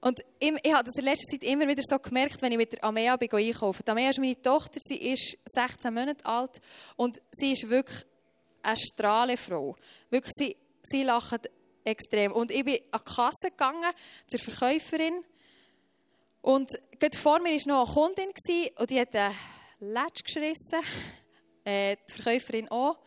Und 0.00 0.20
ich, 0.40 0.52
ich 0.64 0.72
habe 0.72 0.84
das 0.84 0.96
in 0.96 1.04
letzter 1.04 1.30
Zeit 1.30 1.44
immer 1.44 1.68
wieder 1.68 1.82
so 1.86 1.96
gemerkt, 1.98 2.42
wenn 2.42 2.50
ich 2.50 2.58
mit 2.58 2.72
der 2.72 2.82
Amea 2.82 3.16
bin 3.16 3.30
einkaufen. 3.32 3.84
Die 3.86 3.90
Amea 3.90 4.10
ist 4.10 4.18
meine 4.18 4.40
Tochter, 4.42 4.80
sie 4.80 4.96
ist 4.96 5.38
16 5.44 5.94
Monate 5.94 6.26
alt 6.26 6.60
und 6.96 7.22
sie 7.30 7.52
ist 7.52 7.68
wirklich 7.68 8.04
eine 8.62 8.76
Strahlefrau. 8.76 9.76
Wirklich, 10.10 10.32
sie, 10.34 10.56
sie 10.82 11.04
lacht 11.04 11.48
extrem. 11.84 12.32
Und 12.32 12.50
ich 12.50 12.64
bin 12.64 12.80
an 12.90 13.00
die 13.06 13.14
Kasse 13.14 13.50
gegangen, 13.50 13.92
zur 14.26 14.40
Verkäuferin. 14.40 15.24
Und 16.40 16.70
gerade 16.98 17.16
vor 17.16 17.40
mir 17.40 17.52
war 17.52 17.68
noch 17.68 17.86
eine 17.86 17.94
Kundin 17.94 18.30
und 18.78 18.90
die 18.90 19.00
hat 19.00 19.14
einen 19.14 19.34
Latsch 19.78 20.24
geschrissen. 20.24 20.80
Äh, 21.64 21.96
die 22.08 22.14
Verkäuferin 22.14 22.68
auch. 22.68 22.98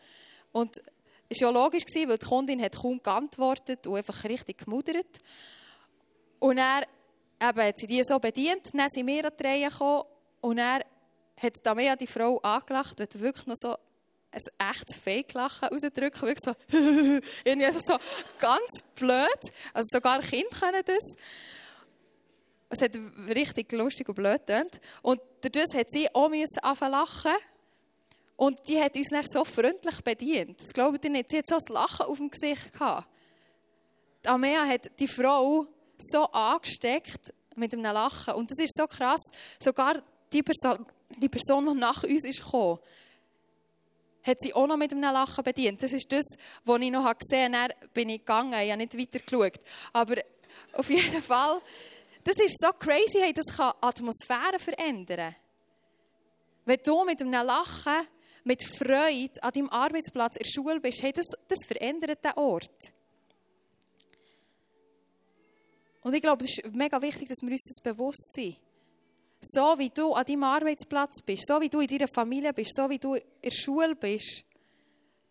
Und 0.52 0.70
es 1.28 1.40
war 1.40 1.52
ja 1.52 1.62
logisch, 1.62 1.84
weil 1.94 2.18
die 2.18 2.26
Kundin 2.26 2.62
hat 2.62 2.76
kaum 2.76 3.02
geantwortet 3.02 3.86
und 3.86 3.96
einfach 3.96 4.24
richtig 4.24 4.64
gemudert. 4.64 5.20
Und 6.38 6.58
er 6.58 6.86
hat 7.38 7.78
sie 7.78 7.86
die 7.86 8.02
so 8.04 8.18
bedient, 8.18 8.68
dann 8.72 8.88
sind 8.88 9.06
wir 9.06 9.24
an 9.24 9.32
die 9.38 9.42
Reihe 9.42 9.68
gekommen 9.68 10.04
und 10.40 10.58
er 10.58 10.84
hat 11.40 11.52
Damea 11.62 11.96
die 11.96 12.06
Frau 12.06 12.38
angelacht, 12.38 13.00
hat 13.00 13.20
wirklich 13.20 13.46
noch 13.46 13.56
so 13.58 13.76
ein 14.30 14.70
echtes 14.70 14.96
Fake-Lachen 14.96 15.68
rausdrücken, 15.68 16.22
wirklich 16.22 16.38
so, 16.42 16.54
irgendwie 17.44 17.72
so 17.72 17.96
ganz 18.38 18.82
blöd. 18.94 19.40
Also 19.72 19.88
sogar 19.90 20.20
Kinder 20.20 20.48
können 20.58 20.82
das. 20.84 21.16
Es 22.68 22.82
hat 22.82 22.98
richtig 23.28 23.72
lustig 23.72 24.08
und 24.08 24.14
blöd 24.14 24.46
getönt. 24.46 24.80
Und 25.02 25.20
dadurch 25.40 25.74
hat 25.74 25.90
sie 25.90 26.12
auch 26.14 26.28
müssen. 26.28 26.58
Und 28.36 28.68
die 28.68 28.80
hat 28.80 28.96
uns 28.96 29.08
dann 29.08 29.24
so 29.24 29.44
freundlich 29.44 30.02
bedient. 30.02 30.60
Das 30.60 30.72
glaubt 30.72 31.02
ihr 31.04 31.10
nicht. 31.10 31.30
Sie 31.30 31.38
hat 31.38 31.46
so 31.46 31.56
ein 31.56 31.72
Lachen 31.72 32.06
auf 32.06 32.18
dem 32.18 32.30
Gesicht 32.30 32.72
gehabt. 32.72 33.08
Die 34.24 34.28
Amea 34.28 34.66
hat 34.66 34.90
die 35.00 35.08
Frau 35.08 35.66
so 35.98 36.24
angesteckt 36.24 37.32
mit 37.54 37.72
einem 37.72 37.84
Lachen. 37.84 38.34
Und 38.34 38.50
das 38.50 38.58
ist 38.58 38.76
so 38.76 38.86
krass. 38.86 39.22
Sogar 39.58 40.02
die 40.32 40.42
Person, 40.42 40.84
die, 41.16 41.28
Person, 41.28 41.66
die 41.66 41.74
nach 41.74 42.02
uns 42.02 42.24
ist 42.24 42.44
gekommen, 42.44 42.78
hat 44.22 44.40
sie 44.40 44.52
auch 44.52 44.66
noch 44.66 44.76
mit 44.76 44.92
einem 44.92 45.02
Lachen 45.02 45.42
bedient. 45.42 45.82
Das 45.82 45.92
ist 45.92 46.10
das, 46.12 46.26
was 46.64 46.80
ich 46.80 46.90
noch 46.90 47.18
gesehen 47.18 47.56
habe. 47.56 47.74
Dann 47.80 47.88
bin 47.90 48.08
ich 48.10 48.18
gegangen, 48.18 48.52
ich 48.60 48.70
habe 48.70 48.76
nicht 48.76 48.98
weiter 48.98 49.20
geschaut. 49.20 49.60
Aber 49.92 50.16
auf 50.72 50.90
jeden 50.90 51.22
Fall, 51.22 51.62
das 52.24 52.36
ist 52.36 52.60
so 52.60 52.72
crazy, 52.72 53.20
hey, 53.20 53.32
das 53.32 53.56
kann 53.56 53.72
Atmosphäre 53.80 54.58
verändern. 54.58 55.36
Wenn 56.64 56.80
du 56.84 57.04
mit 57.04 57.22
einem 57.22 57.46
Lachen, 57.46 58.08
mit 58.46 58.62
Freude 58.62 59.42
an 59.42 59.52
deinem 59.52 59.70
Arbeitsplatz 59.70 60.36
in 60.36 60.44
der 60.44 60.50
Schule 60.50 60.80
bist, 60.80 61.02
hey, 61.02 61.12
das, 61.12 61.26
das 61.48 61.58
verändert 61.66 62.24
den 62.24 62.32
Ort. 62.36 62.92
Und 66.02 66.14
ich 66.14 66.22
glaube, 66.22 66.44
es 66.44 66.58
ist 66.58 66.72
mega 66.72 67.02
wichtig, 67.02 67.28
dass 67.28 67.42
wir 67.42 67.50
uns 67.50 67.64
das 67.64 67.82
bewusst 67.82 68.32
sind. 68.34 68.56
So 69.40 69.76
wie 69.78 69.90
du 69.90 70.12
an 70.12 70.24
deinem 70.24 70.44
Arbeitsplatz 70.44 71.22
bist, 71.22 71.48
so 71.48 71.60
wie 71.60 71.68
du 71.68 71.80
in 71.80 71.88
deiner 71.88 72.06
Familie 72.06 72.52
bist, 72.52 72.76
so 72.76 72.88
wie 72.88 72.98
du 72.98 73.16
in 73.16 73.22
der 73.42 73.50
Schule 73.50 73.96
bist, 73.96 74.44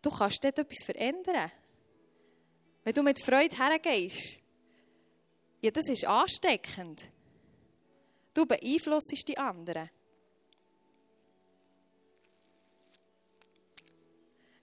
du 0.01 0.09
kannst 0.09 0.43
dort 0.43 0.59
etwas 0.59 0.83
verändern. 0.83 1.51
Wenn 2.83 2.93
du 2.93 3.01
mit 3.01 3.21
Freude 3.21 3.55
hergehst, 3.55 4.39
ja, 5.61 5.71
das 5.71 5.87
ist 5.87 6.05
ansteckend. 6.05 7.09
Du 8.33 8.45
beeinflusst 8.45 9.25
die 9.25 9.37
anderen. 9.37 9.89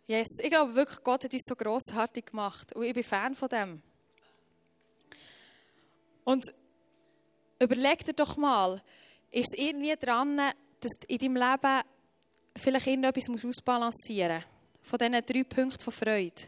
Yes, 0.06 0.38
ich 0.42 0.50
glaube 0.50 0.74
wirklich, 0.74 1.02
Gott 1.02 1.24
hat 1.24 1.32
uns 1.32 1.44
so 1.46 1.54
grossartig 1.54 2.26
gemacht 2.26 2.74
und 2.74 2.82
ich 2.82 2.92
bin 2.92 3.04
Fan 3.04 3.34
von 3.34 3.48
dem. 3.48 3.82
Und 6.24 6.44
überleg 7.58 8.04
dir 8.04 8.12
doch 8.12 8.36
mal, 8.36 8.82
ist 9.30 9.54
es 9.54 9.58
irgendwie 9.58 9.96
dran, 9.96 10.36
dass 10.36 10.92
in 11.06 11.18
deinem 11.18 11.36
Leben 11.36 11.80
vielleicht 12.56 12.86
irgendetwas 12.86 13.44
ausbalancieren 13.44 14.36
musst? 14.36 14.48
Von 14.82 14.98
diesen 14.98 15.26
drei 15.26 15.44
Punkten 15.44 15.80
von 15.80 15.92
Freude. 15.92 16.42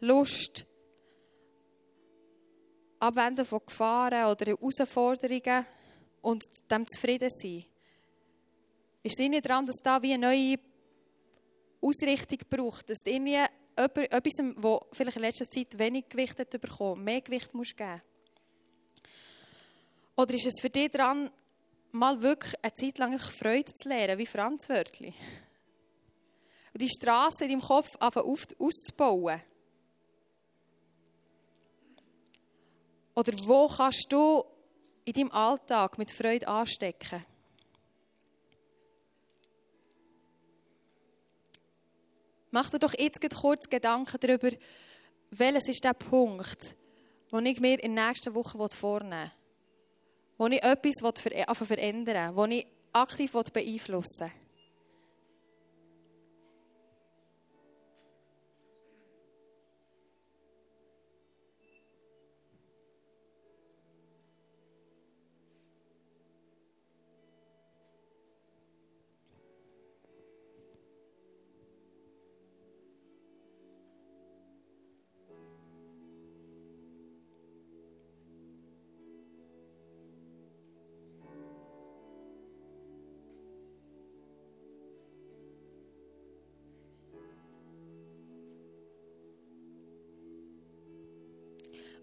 Lust, 0.00 0.66
Abwenden 3.00 3.44
von 3.44 3.60
Gefahren 3.64 4.26
oder 4.26 4.46
Herausforderungen 4.46 5.66
und 6.20 6.44
dem 6.70 6.86
zufrieden 6.86 7.30
sein. 7.30 7.64
Ist 9.02 9.18
es 9.18 9.24
irgendwie 9.24 9.40
dran, 9.40 9.66
dass 9.66 9.76
da 9.82 10.02
wie 10.02 10.12
eine 10.12 10.26
neue 10.26 10.58
Ausrichtung 11.80 12.38
braucht, 12.48 12.90
dass 12.90 12.98
du 12.98 13.10
irgendwie 13.10 13.38
etwas, 13.76 14.34
das 14.34 14.80
vielleicht 14.92 15.16
in 15.16 15.22
letzter 15.22 15.48
Zeit 15.48 15.78
wenig 15.78 16.08
Gewicht 16.08 16.38
hat 16.38 16.60
bekommen, 16.60 17.04
mehr 17.04 17.20
Gewicht 17.20 17.54
musst 17.54 17.76
geben 17.76 18.02
Oder 20.16 20.34
ist 20.34 20.46
es 20.46 20.60
für 20.60 20.70
dich 20.70 20.90
dran, 20.90 21.30
mal 21.92 22.20
wirklich 22.20 22.54
eine 22.62 22.74
Zeit 22.74 22.98
lang 22.98 23.18
Freude 23.18 23.72
zu 23.72 23.88
lernen, 23.88 24.18
wie 24.18 24.26
Franz 24.26 24.68
Wörtli? 24.68 25.14
Und 26.72 26.82
die 26.82 26.88
Straße 26.88 27.44
in 27.44 27.50
deinem 27.50 27.62
Kopf 27.62 27.88
auszubauen? 28.00 29.40
Oder 33.14 33.32
wo 33.46 33.66
kannst 33.68 34.06
du 34.10 34.44
in 35.04 35.12
deinem 35.12 35.32
Alltag 35.32 35.98
mit 35.98 36.12
Freude 36.12 36.46
anstecken? 36.46 37.24
Mach 42.50 42.70
dir 42.70 42.78
doch 42.78 42.94
jetzt 42.98 43.20
kurz 43.34 43.68
Gedanken 43.68 44.18
darüber, 44.20 44.50
welches 45.30 45.68
ist 45.68 45.84
der 45.84 45.94
Punkt, 45.94 46.76
den 47.30 47.46
ich 47.46 47.60
mir 47.60 47.82
in 47.82 47.94
der 47.94 48.08
nächsten 48.08 48.34
Woche 48.34 48.68
vornehmen 48.70 49.22
will. 49.22 49.30
Wo 50.38 50.46
ich 50.46 50.62
etwas 50.62 51.68
verändern 51.68 52.30
will, 52.30 52.36
wo 52.36 52.44
ich 52.46 52.66
aktiv 52.92 53.32
beeinflussen 53.32 54.20
will. 54.26 54.47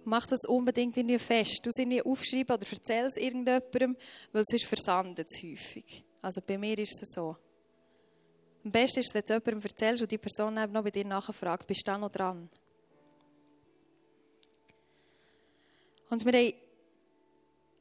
Mach 0.05 0.25
das 0.27 0.45
unbedingt 0.47 0.95
irgendwie 0.97 1.19
fest. 1.19 1.59
Du 1.63 1.69
es 1.69 1.77
irgendwie 1.77 2.01
aufschreiben 2.01 2.55
oder 2.55 2.65
erzähl 2.69 3.05
es 3.05 3.17
irgendjemandem, 3.17 3.97
weil 4.31 4.43
sonst 4.45 4.65
versandet 4.65 5.27
es 5.29 5.43
häufig. 5.43 6.03
Also 6.21 6.41
bei 6.41 6.57
mir 6.57 6.77
ist 6.79 7.01
es 7.01 7.13
so. 7.13 7.35
Am 8.63 8.71
besten 8.71 8.99
ist 8.99 9.09
es, 9.09 9.13
wenn 9.13 9.23
du 9.23 9.33
jemandem 9.33 9.69
erzählst 9.69 10.01
und 10.01 10.11
die 10.11 10.17
Person 10.17 10.57
eben 10.57 10.73
noch 10.73 10.83
bei 10.83 10.91
dir 10.91 11.05
nachfragt, 11.05 11.67
bist 11.67 11.87
du 11.87 11.91
da 11.91 11.97
noch 11.97 12.09
dran? 12.09 12.49
Und 16.09 16.25
wir 16.25 16.33
haben 16.33 16.53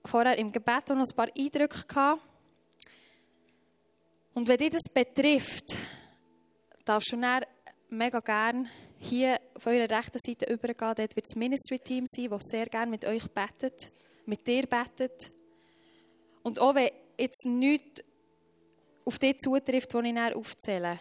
vorher 0.04 0.36
im 0.38 0.52
Gebet 0.52 0.88
noch 0.88 0.96
ein 0.96 1.16
paar 1.16 1.28
Eindrücke 1.36 1.86
gehabt. 1.86 2.22
Und 4.34 4.48
wenn 4.48 4.58
dich 4.58 4.70
das 4.70 4.92
betrifft, 4.92 5.76
darfst 6.84 7.12
du 7.12 7.16
dann 7.16 7.44
mega 7.88 8.20
gerne 8.20 8.68
hier 8.98 9.40
auf 9.54 9.66
eurer 9.66 9.90
rechten 9.90 10.18
Seite 10.18 10.52
übergehen. 10.52 10.94
Dort 10.96 11.16
wird 11.16 11.26
das 11.26 11.36
Ministry-Team 11.36 12.04
sein, 12.06 12.30
das 12.30 12.44
sehr 12.44 12.66
gerne 12.66 12.90
mit 12.90 13.04
euch 13.04 13.26
betet, 13.28 13.92
mit 14.26 14.46
dir 14.46 14.66
betet. 14.66 15.32
Und 16.42 16.60
auch 16.60 16.74
wenn 16.74 16.90
jetzt 17.18 17.44
nichts 17.46 18.02
auf 19.04 19.18
dich 19.18 19.38
zutrifft, 19.38 19.94
was 19.94 20.04
ich 20.04 20.34
aufzähle, 20.34 21.00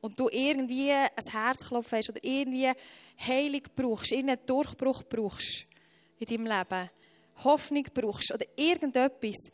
und 0.00 0.18
du 0.18 0.28
irgendwie 0.30 0.92
ein 0.92 1.10
Herzklopfen 1.30 1.98
hast 1.98 2.10
oder 2.10 2.20
irgendwie 2.22 2.72
Heilung 3.26 3.62
brauchst, 3.76 4.12
irgendeinen 4.12 4.46
Durchbruch 4.46 5.02
brauchst 5.04 5.66
in 6.18 6.26
deinem 6.26 6.46
Leben, 6.46 6.90
Hoffnung 7.44 7.86
brauchst 7.92 8.32
oder 8.32 8.46
irgendetwas, 8.56 9.50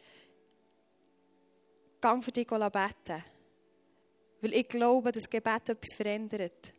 gang 2.01 2.23
für 2.23 2.33
dich 2.33 2.47
beten. 2.47 3.25
Weil 4.41 4.55
ich 4.55 4.69
glaube, 4.69 5.13
dass 5.13 5.29
Gebet 5.29 5.69
etwas 5.69 5.97
verändert. 5.97 6.73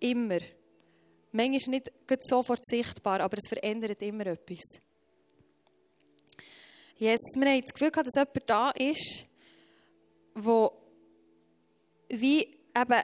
Immer. 0.00 0.38
Manchmal 1.32 1.80
nicht 1.80 1.92
sofort 2.20 2.64
sichtbar, 2.64 3.20
aber 3.20 3.36
es 3.38 3.48
verändert 3.48 4.00
immer 4.02 4.26
etwas. 4.26 4.80
Jesus, 6.96 7.34
wir 7.36 7.50
haben 7.50 7.60
das 7.60 7.74
Gefühl 7.74 7.90
gehabt, 7.90 8.06
dass 8.06 8.14
jemand 8.14 8.50
da 8.50 8.70
ist, 8.70 9.26
der 10.34 10.70
wie 12.08 12.40
eben 12.40 13.02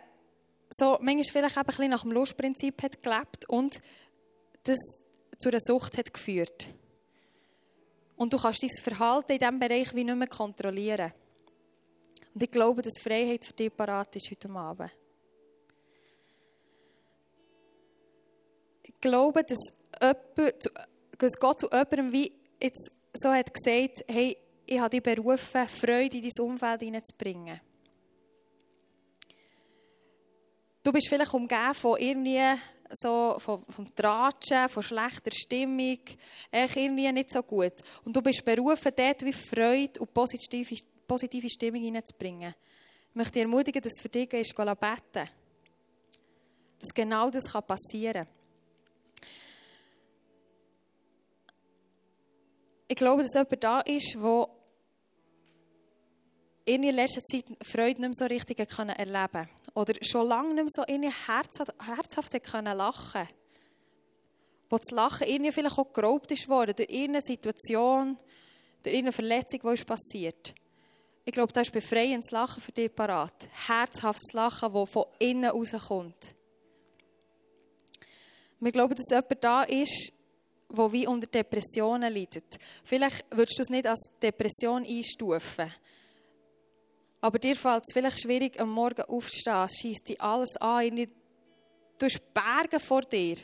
so 0.70 0.98
manchmal 1.00 1.24
vielleicht 1.24 1.57
eben 1.57 1.61
ein 1.61 1.66
bisschen 1.66 1.90
nach 1.90 2.02
dem 2.02 2.12
Lustprinzip 2.12 2.83
hat 2.83 3.02
gelebt 3.02 3.48
und 3.48 3.83
das 4.64 4.78
zu 5.38 5.48
einer 5.48 5.61
Sucht 5.61 5.98
hat 5.98 6.14
geführt. 6.14 6.68
Und 8.16 8.33
du 8.33 8.38
kannst 8.38 8.62
dein 8.62 8.70
Verhalten 8.70 9.33
in 9.33 9.38
diesem 9.38 9.59
Bereich 9.59 9.94
wie 9.94 10.05
nicht 10.05 10.16
mehr 10.16 10.28
kontrollieren. 10.28 11.12
Und 12.35 12.42
ich 12.42 12.50
glaube, 12.50 12.81
dass 12.81 13.02
Freiheit 13.02 13.44
für 13.44 13.52
dich 13.52 13.74
parat 13.74 14.14
ist 14.16 14.31
heute 14.31 14.48
Abend. 14.50 14.90
Glaube, 19.02 19.44
dass, 19.44 19.58
jemand, 20.00 20.70
dass 21.18 21.34
Gott 21.38 21.60
zu 21.60 21.66
jemandem 21.66 22.12
wie 22.12 22.32
jetzt 22.62 22.90
so 23.12 23.30
hat 23.30 23.52
gesagt, 23.52 24.04
hey, 24.08 24.36
ich 24.64 24.80
habe 24.80 24.88
dich 24.88 25.02
berufen, 25.02 25.68
Freude 25.68 26.16
in 26.16 26.22
dein 26.22 26.44
Umfeld 26.44 26.80
hineinzubringen. 26.80 27.60
Du 30.82 30.90
bist 30.90 31.08
vielleicht 31.08 31.34
umgeben 31.34 31.74
von 31.74 31.98
irgendwie 31.98 32.58
so 32.90 33.36
vom, 33.38 33.64
vom 33.68 33.94
Tratschen, 33.94 34.68
von 34.68 34.82
schlechter 34.82 35.30
Stimmung, 35.32 35.98
echt 36.50 36.76
irgendwie 36.76 37.10
nicht 37.12 37.32
so 37.32 37.42
gut. 37.42 37.74
Und 38.04 38.16
du 38.16 38.22
bist 38.22 38.44
berufen, 38.44 38.92
dort 38.94 39.24
wie 39.24 39.32
Freude 39.32 40.00
und 40.00 40.12
positive, 40.12 40.74
positive 41.06 41.48
Stimmung 41.48 41.82
hineinzubringen. 41.82 42.54
Ich 43.10 43.14
möchte 43.14 43.32
dich 43.32 43.42
ermutigen, 43.42 43.82
dass 43.82 44.00
für 44.00 44.08
dich 44.08 44.32
ist, 44.32 44.56
beten. 44.56 45.28
Dass 46.78 46.94
genau 46.94 47.30
das 47.30 47.44
passieren 47.44 48.26
kann. 48.26 48.41
Ich 52.92 52.98
glaube, 52.98 53.22
dass 53.22 53.33
jemand 53.33 53.64
da 53.64 53.81
ist, 53.81 54.18
der 54.20 54.48
in 56.66 56.83
letzter 56.83 57.22
Zeit 57.24 57.46
Freude 57.62 57.98
nicht 57.98 58.00
mehr 58.00 58.12
so 58.12 58.26
richtig 58.26 58.59
erleben 58.59 59.28
konnte. 59.33 59.48
Oder 59.72 59.94
schon 60.02 60.28
lange 60.28 60.52
nicht 60.52 60.64
mehr 60.64 60.68
so 60.68 60.85
irgendwie 60.87 61.11
herzhaft, 61.26 61.72
herzhaft 61.87 62.42
können 62.42 62.76
lachen 62.76 63.26
Wo 64.68 64.76
das 64.76 64.90
Lachen 64.90 65.26
irgendwie 65.26 65.52
vielleicht 65.52 65.78
auch 65.78 65.90
geraubt 65.90 66.33
ist 66.33 66.46
worden 66.50 66.74
durch 66.76 66.90
irgendeine 66.90 67.22
Situation, 67.22 68.18
durch 68.83 68.94
irgendeine 68.94 69.12
Verletzung, 69.12 69.61
die 69.62 69.72
ist 69.72 69.87
passiert. 69.87 70.55
Ich 71.24 71.33
glaube, 71.33 71.55
da 71.55 71.62
ist 71.62 71.72
befreiendes 71.72 72.31
Lachen 72.31 72.62
für 72.62 72.72
dich 72.72 72.94
parat. 72.94 73.48
Herzhaftes 73.68 74.35
Lachen, 74.35 74.70
das 74.70 74.90
von 74.90 75.07
innen 75.18 75.48
rauskommt. 75.48 76.35
Wir 78.61 78.70
glauben, 78.70 78.94
dass 78.94 79.09
jemand 79.09 79.42
da 79.42 79.62
ist, 79.62 80.12
der 80.76 80.92
wie 80.92 81.06
unter 81.06 81.26
Depressionen 81.26 82.12
leidet. 82.12 82.58
Vielleicht 82.85 83.24
würdest 83.30 83.58
du 83.58 83.62
es 83.62 83.70
nicht 83.70 83.87
als 83.87 84.11
Depression 84.20 84.85
einstufen. 84.85 85.72
Aber 87.20 87.38
dir 87.38 87.54
fällt 87.54 87.85
es 87.87 87.92
vielleicht 87.92 88.20
schwierig, 88.20 88.61
am 88.61 88.70
Morgen 88.70 89.02
aufzustehen. 89.02 89.64
Es 89.64 89.78
schießt 89.80 90.08
dich 90.08 90.20
alles 90.20 90.56
an. 90.56 91.06
Du 91.98 92.06
hast 92.06 92.35
Berge 92.35 92.80
vor 92.80 93.02
dir. 93.02 93.37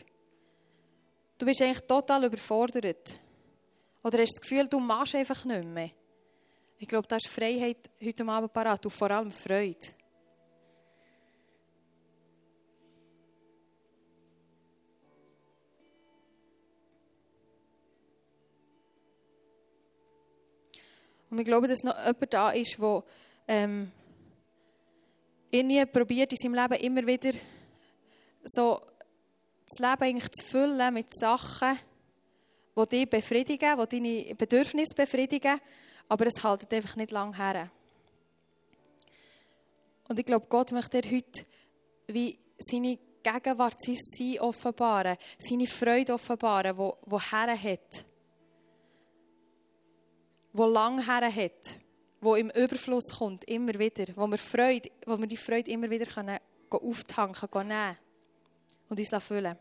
Du 1.38 1.46
bist 1.46 1.62
eigentlich 1.62 1.86
total 1.86 2.24
überfordert. 2.24 3.20
Oder 4.02 4.18
hast 4.18 4.32
das 4.34 4.40
Gefühl, 4.40 4.66
du 4.66 4.80
machst 4.80 5.14
einfach 5.14 5.44
nicht 5.44 5.64
mehr. 5.64 5.90
Ich 6.78 6.88
glaube, 6.88 7.06
da 7.06 7.16
ist 7.16 7.28
Freiheit 7.28 7.90
heute 8.02 8.26
Abend 8.26 8.52
parat 8.52 8.84
und 8.84 8.92
vor 8.92 9.10
allem 9.10 9.30
Freude. 9.30 9.97
Und 21.30 21.38
ich 21.38 21.44
glaube, 21.44 21.68
dass 21.68 21.82
noch 21.82 21.98
jemand 21.98 22.34
da 22.34 22.50
ist, 22.50 22.78
der 22.78 23.02
ähm, 23.48 23.92
irgendwie 25.50 25.84
probiert 25.86 26.32
in 26.32 26.38
seinem 26.38 26.54
Leben 26.54 26.82
immer 26.82 27.06
wieder 27.06 27.38
so 28.44 28.80
das 29.68 29.78
Leben 29.78 30.02
eigentlich 30.02 30.30
zu 30.30 30.46
füllen 30.46 30.94
mit 30.94 31.14
Sachen, 31.14 31.78
die 32.76 32.88
dich 32.88 33.10
befriedigen, 33.10 33.78
die 33.78 34.00
deine 34.00 34.34
Bedürfnisse 34.34 34.94
befriedigen, 34.94 35.60
aber 36.08 36.26
es 36.26 36.42
hält 36.42 36.72
einfach 36.72 36.96
nicht 36.96 37.10
lange 37.10 37.36
her. 37.36 37.70
Und 40.08 40.18
ich 40.18 40.24
glaube, 40.24 40.46
Gott 40.48 40.72
möchte 40.72 41.00
dir 41.00 41.16
heute 41.16 41.44
wie 42.06 42.38
seine 42.58 42.98
Gegenwart, 43.22 43.76
sein 43.82 43.96
Sein 43.96 44.40
offenbaren, 44.40 45.18
seine 45.38 45.66
Freude 45.66 46.14
offenbaren, 46.14 46.76
wo, 46.78 46.96
wo 47.04 47.20
Herr 47.20 47.62
hat. 47.62 48.06
Wo 50.52 50.66
lang 50.66 51.04
Herr 51.04 51.32
hat 51.32 51.80
wo 52.20 52.34
im 52.34 52.50
Überfluss 52.50 53.16
kommt, 53.16 53.44
immer 53.44 53.74
wieder, 53.78 54.06
wo 54.16 54.26
wir, 54.26 54.38
Freude, 54.38 54.90
wo 55.06 55.18
wir 55.18 55.26
die 55.26 55.36
Freude 55.36 55.70
immer 55.70 55.88
wieder 55.88 56.06
können, 56.06 56.38
auftanken 56.70 57.50
können, 57.50 57.68
nehmen 57.68 57.96
und 58.88 58.98
uns 58.98 59.24
füllen 59.24 59.56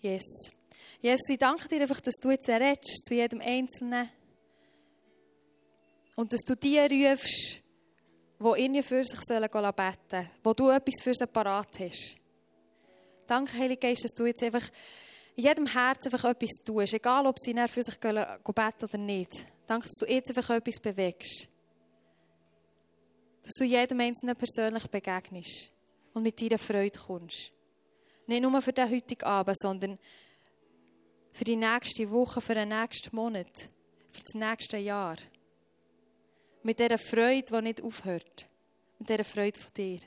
Yes. 0.00 0.50
Jesus, 1.02 1.28
ich 1.28 1.38
danke 1.38 1.68
dir 1.68 1.82
einfach, 1.82 2.00
dass 2.00 2.14
du 2.14 2.30
jetzt 2.30 2.48
redest 2.48 3.04
zu 3.06 3.14
jedem 3.14 3.40
Einzelnen 3.40 4.08
und 6.16 6.32
dass 6.32 6.40
du 6.40 6.54
die 6.54 6.78
rufst, 6.78 7.62
die 8.38 8.64
innen 8.64 8.82
für 8.82 9.04
sich 9.04 9.18
beten 9.18 10.00
sollen, 10.10 10.30
wo 10.42 10.54
du 10.54 10.70
etwas 10.70 11.02
für 11.02 11.12
sie 11.12 11.26
parat 11.26 11.80
hast. 11.80 12.16
Danke, 13.26 13.58
Heilige 13.58 13.80
Geist, 13.80 14.04
dass 14.04 14.12
du 14.12 14.24
jetzt 14.24 14.42
einfach 14.42 14.66
in 15.36 15.44
jedem 15.44 15.66
Herzen 15.66 16.12
einfach 16.12 16.30
etwas 16.30 16.50
tust, 16.64 16.92
egal 16.92 17.26
ob 17.26 17.38
sie 17.38 17.54
für 17.68 17.82
sich 17.82 17.98
beten 17.98 18.84
oder 18.84 18.98
nicht. 18.98 19.46
Danke, 19.66 19.86
dass 19.86 19.96
du 19.98 20.06
jetzt 20.06 20.36
einfach 20.36 20.50
etwas 20.50 20.80
bewegst. 20.80 21.48
Dass 23.42 23.54
du 23.54 23.64
jedem 23.64 24.00
Einzelnen 24.00 24.36
persönlich 24.36 24.86
begegnest 24.88 25.72
und 26.12 26.22
mit 26.22 26.40
deiner 26.40 26.58
Freude 26.58 26.98
kommst. 26.98 27.52
Nicht 28.26 28.42
nur 28.42 28.60
für 28.62 28.72
den 28.72 28.90
heutigen 28.90 29.24
Abend, 29.24 29.58
sondern 29.58 29.98
für 31.32 31.44
die 31.44 31.56
nächste 31.56 32.10
Woche, 32.10 32.40
für 32.40 32.54
den 32.54 32.68
nächsten 32.68 33.14
Monat, 33.14 33.70
für 34.10 34.22
das 34.22 34.34
nächste 34.34 34.76
Jahr. 34.76 35.16
Mit 36.62 36.78
dieser 36.78 36.98
Freude, 36.98 37.44
die 37.50 37.62
nicht 37.62 37.82
aufhört. 37.82 38.48
Mit 38.98 39.08
dieser 39.08 39.24
Freude 39.24 39.58
von 39.58 39.70
dir. 39.76 40.00